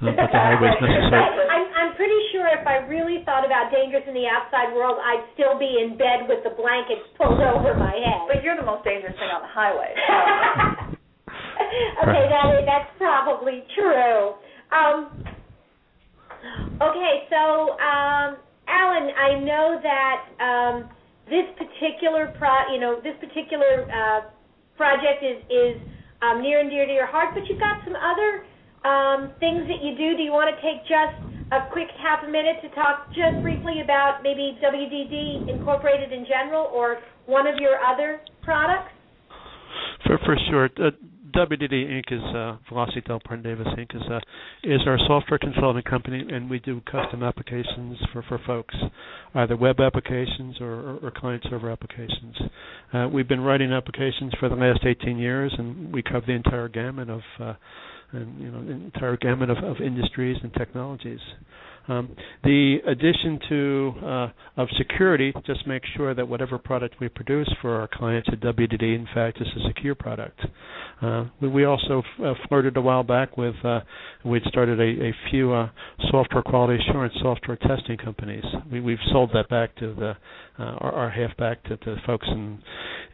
Uh, 0.03 0.13
but 0.13 0.29
the 0.29 0.43
highway's 0.43 0.77
necessary. 0.83 1.25
I'm, 1.49 1.67
I'm 1.73 1.93
pretty 1.95 2.19
sure 2.35 2.42
if 2.53 2.67
I 2.67 2.85
really 2.87 3.25
thought 3.25 3.45
about 3.45 3.73
dangers 3.73 4.05
in 4.07 4.15
the 4.15 4.29
outside 4.29 4.75
world, 4.75 5.01
I'd 5.01 5.25
still 5.35 5.59
be 5.59 5.81
in 5.81 5.97
bed 5.97 6.29
with 6.29 6.45
the 6.45 6.53
blankets 6.55 7.09
pulled 7.17 7.41
over 7.41 7.75
my 7.75 7.97
head. 7.97 8.29
But 8.29 8.45
you're 8.45 8.57
the 8.57 8.67
most 8.67 8.85
dangerous 8.85 9.17
thing 9.17 9.33
on 9.33 9.43
the 9.43 9.53
highway. 9.53 9.91
okay, 12.05 12.25
that 12.29 12.47
is, 12.57 12.65
that's 12.69 12.91
probably 12.99 13.65
true. 13.75 14.37
Um, 14.71 15.25
okay, 16.81 17.27
so 17.33 17.75
um, 17.81 18.37
Alan, 18.69 19.09
I 19.17 19.41
know 19.41 19.81
that. 19.83 20.21
Um, 20.39 20.91
this 21.33 21.47
particular 21.57 22.35
pro, 22.39 22.73
you 22.73 22.81
know, 22.81 23.01
this 23.01 23.15
particular 23.17 23.87
uh, 23.89 24.29
project 24.77 25.23
is 25.23 25.39
is 25.49 25.81
um, 26.23 26.43
near 26.43 26.61
and 26.61 26.71
dear 26.71 26.87
to 26.87 26.93
your 26.93 27.07
heart, 27.07 27.35
but 27.35 27.47
you've 27.47 27.61
got 27.61 27.81
some 27.85 27.95
other 27.95 28.45
um, 28.85 29.33
things 29.39 29.67
that 29.71 29.83
you 29.83 29.97
do. 29.97 30.17
Do 30.17 30.23
you 30.23 30.33
want 30.33 30.51
to 30.51 30.59
take 30.61 30.83
just 30.85 31.17
a 31.53 31.69
quick 31.71 31.89
half 32.01 32.25
a 32.25 32.31
minute 32.31 32.57
to 32.63 32.69
talk 32.71 33.09
just 33.13 33.43
briefly 33.43 33.85
about 33.85 34.21
maybe 34.23 34.59
WDD 34.65 35.49
Incorporated 35.49 36.13
in 36.13 36.25
general, 36.25 36.71
or 36.73 36.99
one 37.27 37.47
of 37.47 37.57
your 37.61 37.79
other 37.79 38.21
products? 38.43 38.91
For 40.07 40.19
for 40.25 40.37
sure. 40.49 40.71
Uh, 40.81 40.91
WDD 41.35 41.73
Inc. 41.73 42.13
is 42.13 42.23
uh, 42.37 42.57
Velocity 42.69 43.01
Delpar 43.03 43.43
Davis 43.43 43.67
Inc. 43.79 43.95
is 43.97 44.03
uh, 44.11 44.21
is 44.63 44.81
our 44.87 44.99
software 45.07 45.39
consulting 45.39 45.83
company, 45.83 46.25
and 46.29 46.49
we 46.51 46.59
do 46.59 46.81
custom 46.83 47.23
applications 47.23 47.99
for 48.13 48.23
for 48.29 48.39
folks, 48.47 48.75
either 49.35 49.57
web 49.57 49.81
applications 49.81 50.61
or, 50.61 50.73
or, 50.73 50.99
or 51.03 51.13
client 51.15 51.43
server 51.49 51.71
applications. 51.71 52.37
Uh, 52.93 53.09
we've 53.13 53.29
been 53.29 53.41
writing 53.41 53.73
applications 53.73 54.33
for 54.39 54.49
the 54.49 54.55
last 54.55 54.81
18 54.85 55.19
years, 55.19 55.55
and 55.57 55.93
we 55.93 56.03
cover 56.03 56.25
the 56.27 56.33
entire 56.33 56.69
gamut 56.69 57.09
of 57.09 57.23
uh, 57.41 57.55
and 58.13 58.41
you 58.41 58.51
know 58.51 58.65
the 58.65 58.73
entire 58.73 59.17
gamut 59.17 59.51
of, 59.51 59.59
of 59.59 59.77
industries 59.81 60.37
and 60.43 60.53
technologies. 60.55 61.21
Um, 61.89 62.15
the 62.45 62.77
addition 62.87 63.41
to 63.49 63.93
uh, 64.07 64.29
of 64.57 64.69
security 64.79 65.33
just 65.45 65.67
makes 65.67 65.89
sure 65.97 66.15
that 66.15 66.27
whatever 66.29 66.57
product 66.59 66.97
we 67.01 67.09
produce 67.09 67.53
for 67.61 67.81
our 67.81 67.89
clients 67.93 68.29
at 68.33 68.41
WDD, 68.41 68.83
in 68.83 69.09
fact, 69.13 69.41
is 69.41 69.49
a 69.57 69.67
secure 69.67 69.97
product. 69.97 70.39
Uh, 71.01 71.25
we, 71.41 71.65
also 71.65 71.99
f- 71.99 72.25
uh, 72.25 72.35
flirted 72.49 72.77
a 72.77 72.81
while 72.81 73.03
back 73.03 73.37
with 73.37 73.57
uh, 73.65 73.81
we'd 74.25 74.45
started 74.45 74.79
a, 74.79 75.07
a 75.09 75.13
few 75.31 75.53
uh, 75.53 75.69
software 76.13 76.43
quality 76.45 76.81
assurance 76.81 77.15
software 77.21 77.57
testing 77.57 77.97
companies. 77.97 78.45
We, 78.71 78.81
we've 78.81 78.99
sold 79.11 79.31
that 79.35 79.49
back 79.49 79.75
to 79.77 79.93
the 79.95 80.17
uh, 80.59 80.63
our, 80.63 80.93
our 80.93 81.11
half 81.11 81.37
back 81.37 81.63
to, 81.65 81.77
to 81.79 81.97
folks 82.07 82.27
in 82.31 82.59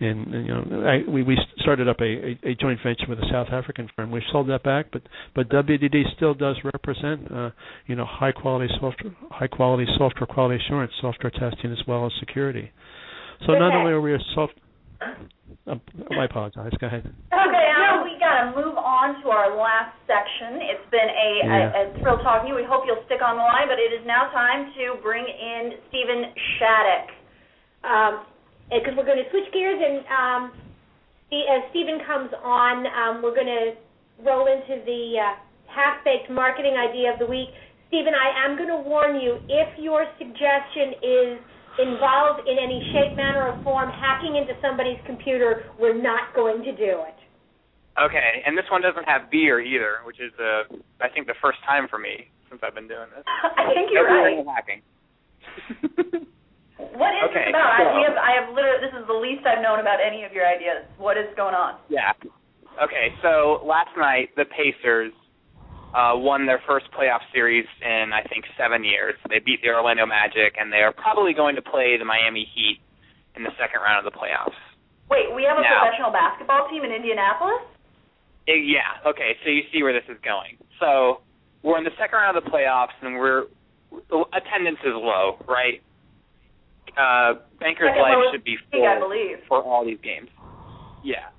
in 0.01 0.27
you 0.47 0.55
know 0.55 0.87
I, 0.87 1.09
we 1.11 1.23
we 1.23 1.37
started 1.59 1.89
up 1.89 2.01
a, 2.01 2.05
a, 2.05 2.51
a 2.51 2.55
joint 2.55 2.81
venture 2.85 3.07
with 3.09 3.19
a 3.19 3.27
South 3.31 3.49
African 3.53 3.89
firm. 3.95 4.11
We've 4.11 4.23
sold 4.33 4.49
that 4.49 4.63
back, 4.63 4.87
but 4.93 5.03
but 5.35 5.49
WDD 5.49 6.15
still 6.17 6.35
does 6.35 6.57
represent 6.65 7.31
uh, 7.33 7.51
you 7.87 7.95
know 7.97 8.07
high 8.09 8.33
quality 8.33 8.73
software 8.81 9.15
high 9.31 9.49
quality 9.49 9.87
software 9.97 10.27
quality 10.27 10.63
assurance 10.65 10.93
software 11.01 11.31
testing 11.31 11.73
as 11.73 11.79
well 11.87 12.07
as 12.07 12.13
security. 12.21 12.71
So 13.47 13.53
Okay. 13.53 13.61
not 13.61 13.75
only 13.75 13.93
are 13.93 14.01
we 14.01 14.15
a 14.15 14.19
soft 14.35 14.55
um, 15.67 15.81
I 16.11 16.25
apologize. 16.25 16.73
Go 16.81 16.87
ahead. 16.89 17.05
Okay, 17.07 17.67
now 17.79 18.03
we 18.03 18.19
got 18.19 18.41
to 18.41 18.57
move 18.57 18.75
on 18.77 19.21
to 19.23 19.31
our 19.31 19.55
last 19.57 19.95
section. 20.09 20.59
It's 20.65 20.89
been 20.91 21.07
a, 21.07 21.31
Yeah. 21.45 21.71
a, 21.71 21.99
a 21.99 22.01
thrill 22.01 22.19
talking 22.25 22.49
to 22.51 22.57
you. 22.57 22.57
We 22.57 22.67
hope 22.67 22.83
you'll 22.87 23.05
stick 23.07 23.21
on 23.23 23.37
the 23.37 23.45
line, 23.47 23.69
but 23.69 23.79
it 23.79 23.93
is 23.93 24.03
now 24.07 24.33
time 24.33 24.73
to 24.75 24.99
bring 25.03 25.23
in 25.29 25.79
Stephen 25.89 26.33
Shattuck. 26.59 27.18
Because 27.83 28.95
we're 28.97 29.07
going 29.07 29.23
to 29.23 29.31
switch 29.31 29.49
gears 29.53 29.81
and 29.81 30.05
um, 30.11 30.43
as 31.31 31.61
Stephen 31.71 32.01
comes 32.07 32.31
on, 32.43 32.87
um, 32.89 33.23
we're 33.23 33.35
going 33.35 33.53
to 33.53 33.77
roll 34.25 34.49
into 34.49 34.81
the 34.85 35.21
uh, 35.21 35.37
half-baked 35.69 36.31
marketing 36.31 36.75
idea 36.75 37.13
of 37.13 37.19
the 37.19 37.27
week. 37.27 37.53
Stephen, 37.89 38.13
I 38.17 38.45
am 38.45 38.57
going 38.57 38.69
to 38.69 38.81
warn 38.81 39.17
you, 39.21 39.39
if 39.49 39.69
your 39.79 40.05
suggestion 40.17 40.97
is 41.01 41.33
involved 41.79 42.49
in 42.49 42.57
any 42.57 42.81
shape, 42.93 43.17
manner, 43.17 43.53
or 43.53 43.63
form 43.63 43.91
hacking 43.93 44.37
into 44.37 44.53
somebody's 44.61 44.99
computer, 45.07 45.65
we're 45.79 45.97
not 45.97 46.35
going 46.35 46.63
to 46.65 46.73
do 46.73 47.05
it. 47.05 47.19
Okay, 48.01 48.43
and 48.47 48.57
this 48.57 48.65
one 48.71 48.83
doesn't 48.83 49.05
have 49.05 49.31
beer 49.31 49.61
either, 49.61 50.05
which 50.05 50.21
is 50.21 50.33
uh, 50.39 50.63
I 51.01 51.09
think 51.09 51.27
the 51.27 51.35
first 51.43 51.59
time 51.67 51.89
for 51.89 51.99
me 51.99 52.31
since 52.49 52.61
I've 52.63 52.75
been 52.75 52.89
doing 52.89 53.09
this. 53.15 53.25
I 53.57 53.75
think 53.75 53.91
you're 53.93 54.09
no 54.09 54.45
right. 54.45 54.47
hacking. 54.47 54.81
What 56.79 57.11
is 57.19 57.27
Okay, 57.35 57.51
this 57.51 57.55
about? 57.59 57.75
I, 57.75 57.79
so- 57.83 57.97
we 57.99 58.03
have, 58.07 58.17
I 58.17 58.31
have 58.39 58.47
literally, 58.55 58.81
this 58.87 58.95
is 58.95 59.05
the 59.11 59.19
least 59.19 59.43
I've 59.47 59.63
known 59.63 59.83
about 59.83 59.99
any 59.99 60.23
of 60.23 60.31
your 60.33 60.47
ideas. 60.47 60.87
What 60.97 61.19
is 61.19 61.27
going 61.37 61.55
on? 61.55 61.79
yeah. 61.91 62.13
Okay, 62.79 63.11
so 63.27 63.59
last 63.67 63.91
night 63.99 64.31
the 64.39 64.47
Pacers 64.47 65.11
uh, 65.91 66.15
won 66.15 66.47
their 66.47 66.63
first 66.63 66.87
playoff 66.95 67.19
series 67.35 67.67
in 67.83 68.13
I 68.15 68.23
think 68.31 68.45
seven 68.55 68.85
years. 68.87 69.19
They 69.29 69.41
beat 69.43 69.59
the 69.67 69.75
Orlando 69.75 70.07
Magic, 70.07 70.55
and 70.55 70.71
they 70.73 70.87
are 70.87 70.93
probably 70.95 71.35
going 71.35 71.57
to 71.59 71.63
play 71.63 71.99
the 71.99 72.05
Miami 72.07 72.47
Heat 72.55 72.79
in 73.35 73.43
the 73.43 73.51
second 73.59 73.83
round 73.83 74.07
of 74.07 74.13
the 74.13 74.15
playoffs. 74.17 74.55
Wait, 75.11 75.27
we 75.35 75.43
have 75.43 75.59
a 75.59 75.63
Now- 75.67 75.83
professional 75.83 76.13
basketball 76.15 76.69
team 76.71 76.85
in 76.87 76.93
Indianapolis? 76.95 77.67
Eh, 78.47 78.55
yeah. 78.63 79.03
Okay. 79.05 79.35
So 79.43 79.51
you 79.51 79.63
see 79.75 79.83
where 79.83 79.93
this 79.93 80.07
is 80.09 80.19
going. 80.23 80.55
So 80.79 81.23
we're 81.67 81.79
in 81.79 81.85
the 81.85 81.97
second 81.99 82.15
round 82.23 82.37
of 82.39 82.45
the 82.45 82.51
playoffs, 82.51 82.95
and 83.03 83.19
we're 83.19 83.51
attendance 84.31 84.79
is 84.87 84.95
low, 84.95 85.43
right? 85.49 85.83
Uh, 86.97 87.43
Bankers 87.61 87.91
Second 87.91 88.03
Life 88.03 88.33
should 88.33 88.45
be 88.45 88.57
full 88.71 88.85
for 89.49 89.63
all 89.63 89.85
these 89.85 90.01
games. 90.03 90.29
Yeah. 91.05 91.31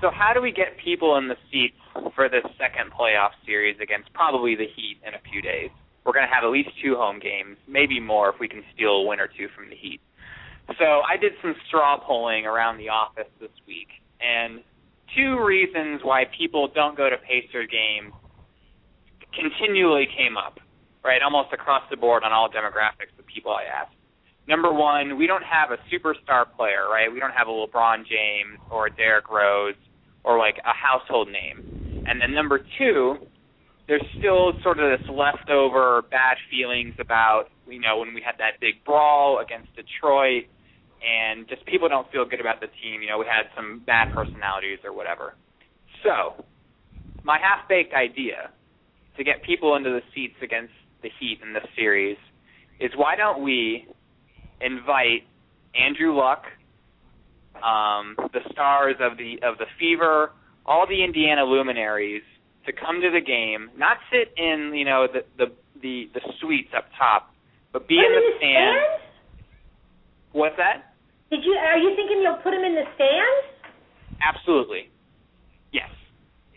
So 0.00 0.10
how 0.10 0.32
do 0.34 0.40
we 0.40 0.50
get 0.50 0.76
people 0.82 1.16
in 1.16 1.28
the 1.28 1.36
seats 1.50 1.78
for 2.14 2.28
this 2.28 2.42
second 2.58 2.90
playoff 2.90 3.30
series 3.46 3.76
against 3.80 4.12
probably 4.12 4.56
the 4.56 4.66
Heat 4.74 4.98
in 5.06 5.14
a 5.14 5.22
few 5.30 5.40
days? 5.40 5.70
We're 6.04 6.12
going 6.12 6.26
to 6.26 6.34
have 6.34 6.42
at 6.42 6.50
least 6.50 6.70
two 6.82 6.96
home 6.96 7.20
games, 7.20 7.56
maybe 7.68 8.00
more 8.00 8.30
if 8.30 8.40
we 8.40 8.48
can 8.48 8.64
steal 8.74 9.02
a 9.02 9.06
win 9.06 9.20
or 9.20 9.28
two 9.28 9.46
from 9.54 9.70
the 9.70 9.76
Heat. 9.76 10.00
So 10.78 11.02
I 11.06 11.16
did 11.16 11.32
some 11.40 11.54
straw 11.68 11.98
polling 11.98 12.46
around 12.46 12.78
the 12.78 12.88
office 12.88 13.30
this 13.40 13.54
week, 13.66 13.88
and 14.20 14.62
two 15.14 15.42
reasons 15.44 16.00
why 16.02 16.24
people 16.36 16.68
don't 16.74 16.96
go 16.96 17.08
to 17.08 17.16
Pacer 17.16 17.66
games 17.66 18.12
continually 19.34 20.06
came 20.16 20.36
up, 20.36 20.58
right, 21.04 21.22
almost 21.22 21.52
across 21.52 21.82
the 21.90 21.96
board 21.96 22.22
on 22.24 22.32
all 22.32 22.48
demographics 22.48 23.16
of 23.18 23.26
people 23.26 23.52
I 23.52 23.64
asked. 23.64 23.94
Number 24.48 24.72
one, 24.72 25.18
we 25.18 25.26
don't 25.26 25.44
have 25.44 25.70
a 25.70 25.78
superstar 25.92 26.46
player, 26.56 26.88
right? 26.90 27.12
We 27.12 27.20
don't 27.20 27.32
have 27.32 27.46
a 27.46 27.50
LeBron 27.50 28.06
James 28.06 28.58
or 28.70 28.86
a 28.86 28.90
Derrick 28.90 29.30
Rose 29.30 29.78
or 30.24 30.38
like 30.38 30.56
a 30.64 30.74
household 30.74 31.28
name. 31.28 31.62
And 32.06 32.20
then 32.20 32.34
number 32.34 32.60
two, 32.78 33.16
there's 33.86 34.02
still 34.18 34.52
sort 34.62 34.78
of 34.78 34.90
this 34.90 35.06
leftover 35.08 36.02
bad 36.10 36.36
feelings 36.50 36.94
about, 36.98 37.46
you 37.68 37.80
know, 37.80 37.98
when 37.98 38.14
we 38.14 38.22
had 38.22 38.34
that 38.38 38.60
big 38.60 38.84
brawl 38.84 39.38
against 39.38 39.68
Detroit 39.74 40.46
and 41.02 41.48
just 41.48 41.64
people 41.66 41.88
don't 41.88 42.10
feel 42.10 42.24
good 42.24 42.40
about 42.40 42.60
the 42.60 42.68
team. 42.82 43.02
You 43.02 43.10
know, 43.10 43.18
we 43.18 43.26
had 43.26 43.50
some 43.56 43.82
bad 43.86 44.08
personalities 44.14 44.78
or 44.84 44.92
whatever. 44.92 45.34
So, 46.02 46.44
my 47.22 47.38
half 47.38 47.68
baked 47.68 47.94
idea 47.94 48.50
to 49.16 49.24
get 49.24 49.42
people 49.44 49.76
into 49.76 49.90
the 49.90 50.02
seats 50.14 50.36
against 50.42 50.72
the 51.02 51.10
Heat 51.20 51.40
in 51.42 51.52
this 51.52 51.64
series 51.76 52.16
is 52.80 52.90
why 52.96 53.16
don't 53.16 53.42
we 53.42 53.86
invite 54.60 55.24
Andrew 55.74 56.16
Luck, 56.16 56.44
um, 57.56 58.16
the 58.32 58.40
stars 58.50 58.96
of 59.00 59.18
the 59.18 59.38
of 59.42 59.58
the 59.58 59.66
Fever, 59.78 60.32
all 60.66 60.86
the 60.86 61.04
Indiana 61.04 61.44
luminaries 61.44 62.22
to 62.66 62.72
come 62.72 63.00
to 63.00 63.10
the 63.10 63.20
game, 63.20 63.70
not 63.76 63.98
sit 64.10 64.32
in 64.36 64.72
you 64.74 64.84
know 64.84 65.06
the 65.12 65.24
the 65.38 65.52
the, 65.80 66.10
the 66.14 66.20
suites 66.40 66.70
up 66.76 66.86
top, 66.96 67.34
but 67.72 67.88
be 67.88 67.96
in 67.96 68.06
the 68.06 68.38
stands. 68.38 68.78
stands? 68.78 69.02
What's 70.32 70.56
that? 70.56 70.94
Did 71.30 71.44
you? 71.44 71.52
Are 71.58 71.78
you 71.78 71.96
thinking 71.96 72.22
you'll 72.22 72.42
put 72.42 72.52
them 72.52 72.64
in 72.64 72.74
the 72.74 72.86
stands? 72.94 73.74
Absolutely. 74.22 74.91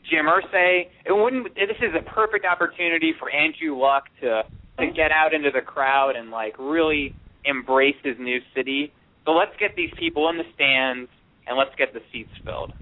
Jim 0.09 0.25
Irsay, 0.25 0.87
it 1.05 1.11
wouldn't 1.11 1.55
this 1.55 1.77
is 1.81 1.93
a 1.97 2.03
perfect 2.13 2.45
opportunity 2.45 3.13
for 3.17 3.29
Andrew 3.29 3.77
Luck 3.77 4.05
to 4.21 4.43
to 4.77 4.85
oh. 4.85 4.93
get 4.95 5.11
out 5.11 5.33
into 5.33 5.51
the 5.51 5.61
crowd 5.61 6.15
and 6.15 6.29
like 6.29 6.55
really 6.59 7.15
embrace 7.45 7.95
his 8.03 8.15
new 8.19 8.39
city. 8.55 8.91
So 9.25 9.31
let's 9.31 9.55
get 9.59 9.75
these 9.75 9.91
people 9.97 10.29
in 10.29 10.37
the 10.37 10.45
stands 10.53 11.09
and 11.47 11.57
let's 11.57 11.73
get 11.77 11.93
the 11.93 12.01
seats 12.11 12.33
filled. 12.43 12.73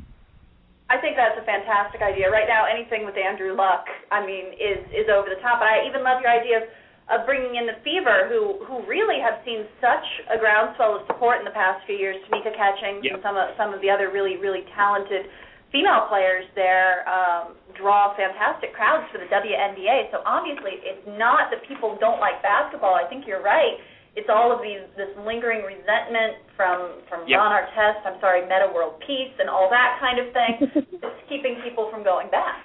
I 0.91 0.99
think 0.99 1.15
that's 1.15 1.39
a 1.39 1.45
fantastic 1.47 2.03
idea. 2.03 2.29
Right 2.29 2.47
now, 2.47 2.67
anything 2.67 3.07
with 3.07 3.15
Andrew 3.15 3.55
Luck, 3.55 3.87
I 4.11 4.25
mean, 4.25 4.51
is 4.53 4.83
is 4.91 5.07
over 5.07 5.31
the 5.31 5.39
top. 5.39 5.63
And 5.63 5.69
I 5.69 5.87
even 5.87 6.03
love 6.03 6.19
your 6.19 6.29
idea 6.29 6.61
of, 6.61 6.65
of 7.07 7.19
bringing 7.25 7.55
in 7.55 7.65
the 7.65 7.79
Fever, 7.81 8.27
who 8.27 8.61
who 8.67 8.83
really 8.85 9.17
have 9.23 9.39
seen 9.47 9.63
such 9.79 10.05
a 10.27 10.37
groundswell 10.37 10.99
of 10.99 11.07
support 11.07 11.39
in 11.39 11.45
the 11.47 11.55
past 11.55 11.81
few 11.87 11.95
years. 11.95 12.19
Tamika 12.27 12.51
Catchings 12.51 13.01
Yep. 13.07 13.13
and 13.15 13.19
some 13.23 13.35
of 13.39 13.55
some 13.55 13.71
of 13.73 13.79
the 13.79 13.89
other 13.89 14.11
really 14.11 14.37
really 14.37 14.67
talented 14.75 15.31
female 15.73 16.05
players 16.07 16.45
there 16.53 17.01
um, 17.09 17.57
draw 17.75 18.13
fantastic 18.15 18.71
crowds 18.77 19.09
for 19.11 19.17
the 19.17 19.27
WNBA. 19.27 20.13
So 20.13 20.21
obviously, 20.23 20.77
it's 20.85 21.03
not 21.17 21.49
that 21.49 21.65
people 21.67 21.97
don't 21.99 22.21
like 22.21 22.39
basketball. 22.45 22.93
I 22.93 23.09
think 23.09 23.25
you're 23.25 23.41
right. 23.41 23.75
It's 24.13 24.29
all 24.29 24.53
of 24.53 24.61
these 24.61 24.85
this 24.93 25.09
lingering 25.25 25.65
resentment 25.65 26.37
from 26.53 27.01
from 27.09 27.25
Yep. 27.25 27.33
Ron 27.33 27.51
Artest. 27.57 28.05
I'm 28.05 28.21
sorry, 28.21 28.45
Metta 28.45 28.69
World 28.69 29.01
Peace 29.01 29.33
and 29.41 29.49
all 29.49 29.65
that 29.73 29.97
kind 29.97 30.21
of 30.21 30.29
thing. 30.29 30.53
it's 31.01 31.21
keeping 31.27 31.57
people 31.65 31.89
from 31.89 32.05
going 32.05 32.29
back. 32.29 32.61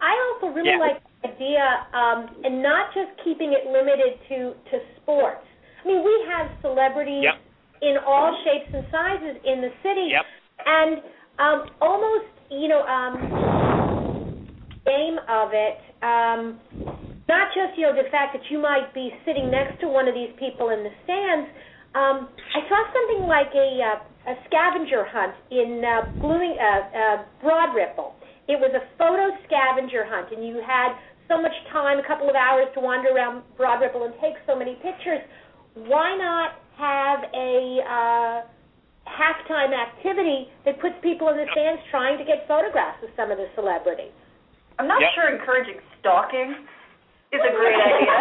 I 0.00 0.16
also 0.32 0.48
really 0.56 0.72
Yeah. 0.72 0.80
like 0.80 1.04
the 1.20 1.28
idea, 1.28 1.66
um, 1.92 2.32
and 2.48 2.62
not 2.64 2.94
just 2.96 3.12
keeping 3.22 3.52
it 3.52 3.68
limited 3.68 4.16
to 4.32 4.38
to 4.72 4.76
sports. 4.96 5.44
I 5.84 5.88
mean, 5.88 6.00
we 6.00 6.14
have 6.32 6.48
celebrities 6.64 7.20
Yep. 7.28 7.36
in 7.84 7.94
all 8.08 8.32
shapes 8.48 8.72
and 8.72 8.88
sizes 8.90 9.36
in 9.44 9.60
the 9.60 9.72
city, 9.84 10.08
Yep. 10.16 10.24
and 10.64 11.02
um, 11.38 11.70
almost, 11.80 12.26
you 12.50 12.68
know, 12.68 12.82
um, 12.82 13.14
game 14.84 15.18
of 15.28 15.50
it. 15.52 15.78
Um, 16.00 16.60
not 17.28 17.52
just 17.52 17.76
you 17.76 17.84
know 17.84 17.92
the 17.92 18.08
fact 18.10 18.32
that 18.32 18.42
you 18.50 18.58
might 18.58 18.94
be 18.94 19.12
sitting 19.26 19.50
next 19.50 19.80
to 19.80 19.88
one 19.88 20.08
of 20.08 20.14
these 20.14 20.32
people 20.38 20.70
in 20.70 20.82
the 20.82 20.92
stands. 21.04 21.48
Um, 21.94 22.28
I 22.56 22.60
saw 22.68 22.80
something 22.88 23.28
like 23.28 23.52
a 23.52 23.68
uh, 23.84 24.32
a 24.32 24.34
scavenger 24.48 25.04
hunt 25.04 25.34
in 25.50 25.84
uh, 25.84 26.08
Blooming 26.20 26.56
uh, 26.56 26.64
uh, 26.64 27.16
Broad 27.40 27.74
Ripple. 27.74 28.14
It 28.48 28.56
was 28.56 28.72
a 28.72 28.84
photo 28.96 29.28
scavenger 29.44 30.08
hunt, 30.08 30.32
and 30.32 30.40
you 30.46 30.60
had 30.64 30.96
so 31.28 31.40
much 31.40 31.52
time, 31.70 31.98
a 32.00 32.06
couple 32.06 32.28
of 32.28 32.34
hours 32.34 32.66
to 32.74 32.80
wander 32.80 33.12
around 33.12 33.44
Broad 33.56 33.80
Ripple 33.80 34.04
and 34.04 34.14
take 34.20 34.40
so 34.46 34.56
many 34.56 34.74
pictures. 34.80 35.20
Why 35.74 36.16
not 36.16 36.56
have 36.80 37.28
a 37.36 37.52
uh, 37.84 38.36
halftime 39.18 39.74
activity 39.74 40.46
that 40.64 40.78
puts 40.80 40.94
people 41.02 41.28
in 41.34 41.36
the 41.36 41.46
stands 41.50 41.82
trying 41.90 42.16
to 42.18 42.24
get 42.24 42.46
photographs 42.46 43.02
of 43.02 43.10
some 43.18 43.30
of 43.34 43.38
the 43.38 43.50
celebrities? 43.58 44.14
I'm 44.78 44.86
not 44.86 45.02
Yep. 45.02 45.10
sure 45.18 45.26
encouraging 45.34 45.82
stalking 45.98 46.54
is 47.34 47.42
a 47.42 47.50
great 47.58 47.74
idea. 47.90 48.14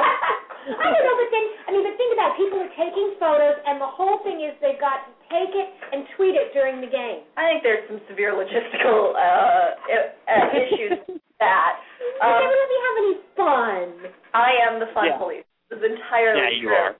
I 0.67 0.83
don't 0.91 1.05
know, 1.05 1.15
but 1.15 1.29
then 1.31 1.45
I 1.63 1.69
mean, 1.71 1.83
but 1.87 1.95
think 1.95 2.11
about 2.17 2.33
it. 2.35 2.43
people 2.43 2.59
are 2.59 2.73
taking 2.75 3.15
photos, 3.21 3.55
and 3.63 3.79
the 3.79 3.87
whole 3.87 4.19
thing 4.25 4.41
is 4.43 4.51
they've 4.59 4.81
got 4.81 5.05
to 5.07 5.11
take 5.31 5.53
it 5.55 5.69
and 5.95 6.03
tweet 6.19 6.35
it 6.35 6.51
during 6.51 6.81
the 6.83 6.91
game. 6.91 7.23
I 7.39 7.47
think 7.55 7.63
there's 7.63 7.87
some 7.87 8.01
severe 8.11 8.35
logistical 8.35 9.15
uh, 9.15 9.79
uh, 9.87 10.47
issues 10.67 10.99
with 11.07 11.21
that. 11.39 11.79
But 12.19 12.25
Um, 12.25 12.35
they 12.41 12.47
would 12.51 12.59
let 12.59 12.67
me 12.73 12.79
have 12.83 12.97
any 12.99 13.15
fun. 13.37 13.87
I 14.35 14.49
am 14.67 14.79
the 14.83 14.91
fun 14.91 15.05
Yeah. 15.07 15.17
police. 15.23 15.45
This 15.69 15.79
is 15.79 15.85
entirely 15.87 16.41
Yeah, 16.41 16.49
you 16.59 16.67
true. 16.67 16.75
are. 16.75 16.91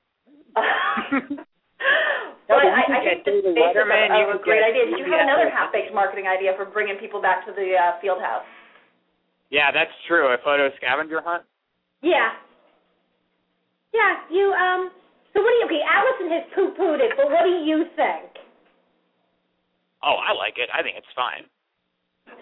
but 2.47 2.63
but 2.63 2.71
I, 2.71 2.87
I 2.87 3.03
think 3.03 3.27
this 3.27 3.43
David 3.43 3.53
is 3.53 3.75
a, 3.75 4.11
you 4.15 4.31
a 4.31 4.39
great 4.39 4.63
idea. 4.63 4.87
Did 4.87 5.03
you 5.03 5.11
have 5.11 5.27
another 5.27 5.51
half-baked 5.51 5.93
marketing 5.93 6.27
idea 6.27 6.55
for 6.55 6.65
bringing 6.65 6.95
people 6.97 7.21
back 7.21 7.45
to 7.45 7.51
the 7.51 7.75
uh, 7.75 7.99
field 7.99 8.23
house? 8.23 8.47
Yeah, 9.51 9.71
that's 9.71 9.93
true. 10.07 10.31
A 10.31 10.39
photo 10.43 10.71
scavenger 10.79 11.19
hunt. 11.23 11.43
Yeah. 12.01 12.35
Yeah, 13.95 14.23
you, 14.31 14.51
um, 14.55 14.91
so 15.31 15.43
what 15.43 15.51
do 15.51 15.57
you, 15.59 15.65
okay, 15.65 15.83
Allison 15.83 16.27
has 16.31 16.45
poo-pooed 16.53 16.99
it, 16.99 17.15
but 17.15 17.31
what 17.31 17.43
do 17.43 17.63
you 17.63 17.87
think? 17.95 18.31
Oh, 20.03 20.19
I 20.19 20.35
like 20.35 20.59
it. 20.59 20.69
I 20.71 20.83
think 20.83 20.95
it's 20.99 21.09
fine. 21.15 21.47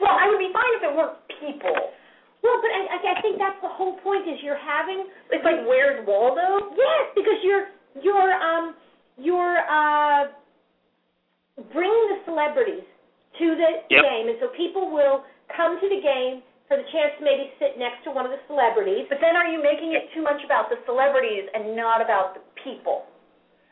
Well, 0.01 0.17
I 0.17 0.27
would 0.27 0.41
be 0.41 0.49
fine 0.51 0.73
if 0.75 0.83
it 0.83 0.93
weren't 0.97 1.17
people. 1.39 1.77
Well, 2.43 2.57
but 2.61 2.69
I, 2.69 2.81
I 2.93 2.97
I 3.17 3.21
think 3.21 3.41
that's 3.41 3.57
the 3.61 3.73
whole 3.73 3.97
point 4.05 4.29
is 4.29 4.37
you're 4.45 4.59
having 4.59 5.09
It's 5.33 5.41
like, 5.41 5.65
where's 5.65 6.05
Waldo? 6.05 6.73
Yes, 6.77 7.03
because 7.17 7.39
you're 7.41 7.73
you're 8.01 8.33
um 8.37 8.75
you're 9.17 9.59
uh 9.67 10.31
bringing 11.71 12.05
the 12.15 12.19
celebrities 12.25 12.83
to 13.39 13.55
the 13.55 13.71
Yep. 13.91 14.01
game, 14.03 14.25
and 14.31 14.37
so 14.39 14.47
people 14.55 14.91
will 14.91 15.23
come 15.55 15.79
to 15.79 15.87
the 15.87 16.01
game 16.01 16.43
for 16.67 16.75
the 16.77 16.87
chance 16.91 17.13
to 17.19 17.23
maybe 17.23 17.51
sit 17.59 17.77
next 17.77 18.03
to 18.03 18.11
one 18.11 18.25
of 18.25 18.31
the 18.31 18.41
celebrities. 18.47 19.05
But 19.07 19.21
then 19.21 19.35
are 19.37 19.47
you 19.47 19.61
making 19.61 19.93
it 19.93 20.09
too 20.15 20.23
much 20.23 20.41
about 20.43 20.67
the 20.69 20.79
celebrities 20.85 21.45
and 21.53 21.75
not 21.75 22.01
about 22.01 22.33
the 22.33 22.41
people? 22.63 23.05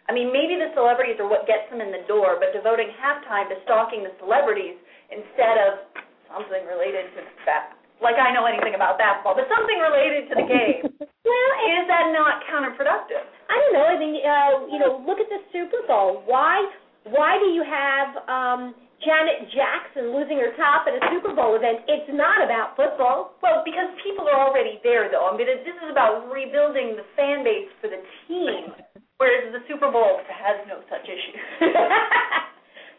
I 0.08 0.12
mean, 0.12 0.32
maybe 0.36 0.60
the 0.60 0.70
celebrities 0.76 1.16
are 1.20 1.28
what 1.28 1.48
gets 1.48 1.66
them 1.72 1.80
in 1.80 1.90
the 1.90 2.04
door, 2.08 2.36
but 2.38 2.52
devoting 2.52 2.92
halftime 3.00 3.48
to 3.50 3.56
stalking 3.64 4.04
the 4.04 4.12
celebrities 4.20 4.76
instead 5.10 5.58
of 5.58 5.80
something 6.28 6.68
related 6.68 7.08
to 7.16 7.22
that. 7.48 7.74
Like 8.04 8.20
I 8.20 8.36
know 8.36 8.44
anything 8.44 8.76
about 8.76 9.00
basketball, 9.00 9.34
but 9.40 9.48
something 9.48 9.80
related 9.80 10.28
to 10.30 10.36
the 10.38 10.48
game. 10.48 10.84
Well, 11.24 11.56
Is 11.80 11.88
that 11.88 12.12
not 12.12 12.44
counterproductive? 12.52 13.24
I 13.48 13.56
don't 13.56 13.74
know. 13.80 13.88
I 13.88 13.96
mean, 13.96 14.20
uh, 14.20 14.52
you 14.68 14.76
know, 14.76 15.00
look 15.08 15.24
at 15.24 15.32
the 15.32 15.40
Super 15.56 15.80
Bowl. 15.88 16.20
Why 16.28 16.60
why 17.08 17.40
do 17.40 17.48
you 17.56 17.64
have 17.64 18.10
um 18.28 18.62
Janet 19.00 19.48
Jackson 19.56 20.12
losing 20.12 20.36
her 20.44 20.52
top 20.60 20.84
at 20.84 21.00
a 21.00 21.02
Super 21.16 21.32
Bowl 21.32 21.56
event? 21.56 21.88
It's 21.88 22.12
not 22.12 22.44
about 22.44 22.76
football. 22.76 23.40
Well, 23.40 23.64
because 23.64 23.88
people 24.04 24.28
are 24.28 24.36
already 24.36 24.84
there, 24.84 25.08
though. 25.08 25.32
I 25.32 25.36
mean, 25.36 25.48
this 25.48 25.64
is 25.64 25.90
about 25.90 26.28
rebuilding 26.28 27.00
the 27.00 27.08
fan 27.16 27.40
base 27.48 27.72
for 27.80 27.88
the 27.88 28.04
team, 28.28 28.76
whereas 29.18 29.48
the 29.56 29.64
Super 29.72 29.88
Bowl 29.88 30.20
has 30.28 30.60
no 30.68 30.84
such 30.92 31.08
issue. 31.08 31.40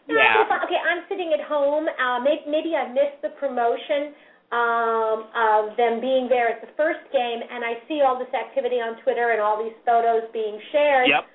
Yeah. 0.05 0.45
Okay, 0.45 0.77
I'm 0.77 1.01
sitting 1.09 1.33
at 1.33 1.41
home. 1.49 1.89
Uh, 1.89 2.21
maybe, 2.21 2.45
maybe 2.45 2.71
I 2.77 2.85
missed 2.93 3.25
the 3.25 3.33
promotion 3.41 4.13
um, 4.51 5.25
of 5.35 5.77
them 5.77 6.01
being 6.01 6.27
there 6.29 6.49
at 6.49 6.61
the 6.61 6.69
first 6.77 6.99
game, 7.11 7.39
and 7.41 7.63
I 7.63 7.81
see 7.87 8.01
all 8.05 8.17
this 8.17 8.31
activity 8.33 8.77
on 8.77 9.01
Twitter 9.03 9.31
and 9.31 9.41
all 9.41 9.61
these 9.61 9.75
photos 9.85 10.23
being 10.33 10.59
shared. 10.71 11.09
Yep. 11.09 11.25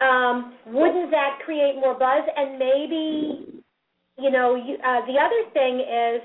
Um, 0.00 0.54
wouldn't 0.66 1.10
that 1.10 1.38
create 1.44 1.76
more 1.76 1.94
buzz? 1.94 2.24
And 2.36 2.58
maybe, 2.58 3.62
you 4.18 4.30
know, 4.30 4.54
you, 4.56 4.76
uh, 4.82 5.06
the 5.06 5.16
other 5.16 5.42
thing 5.54 5.80
is 5.80 6.20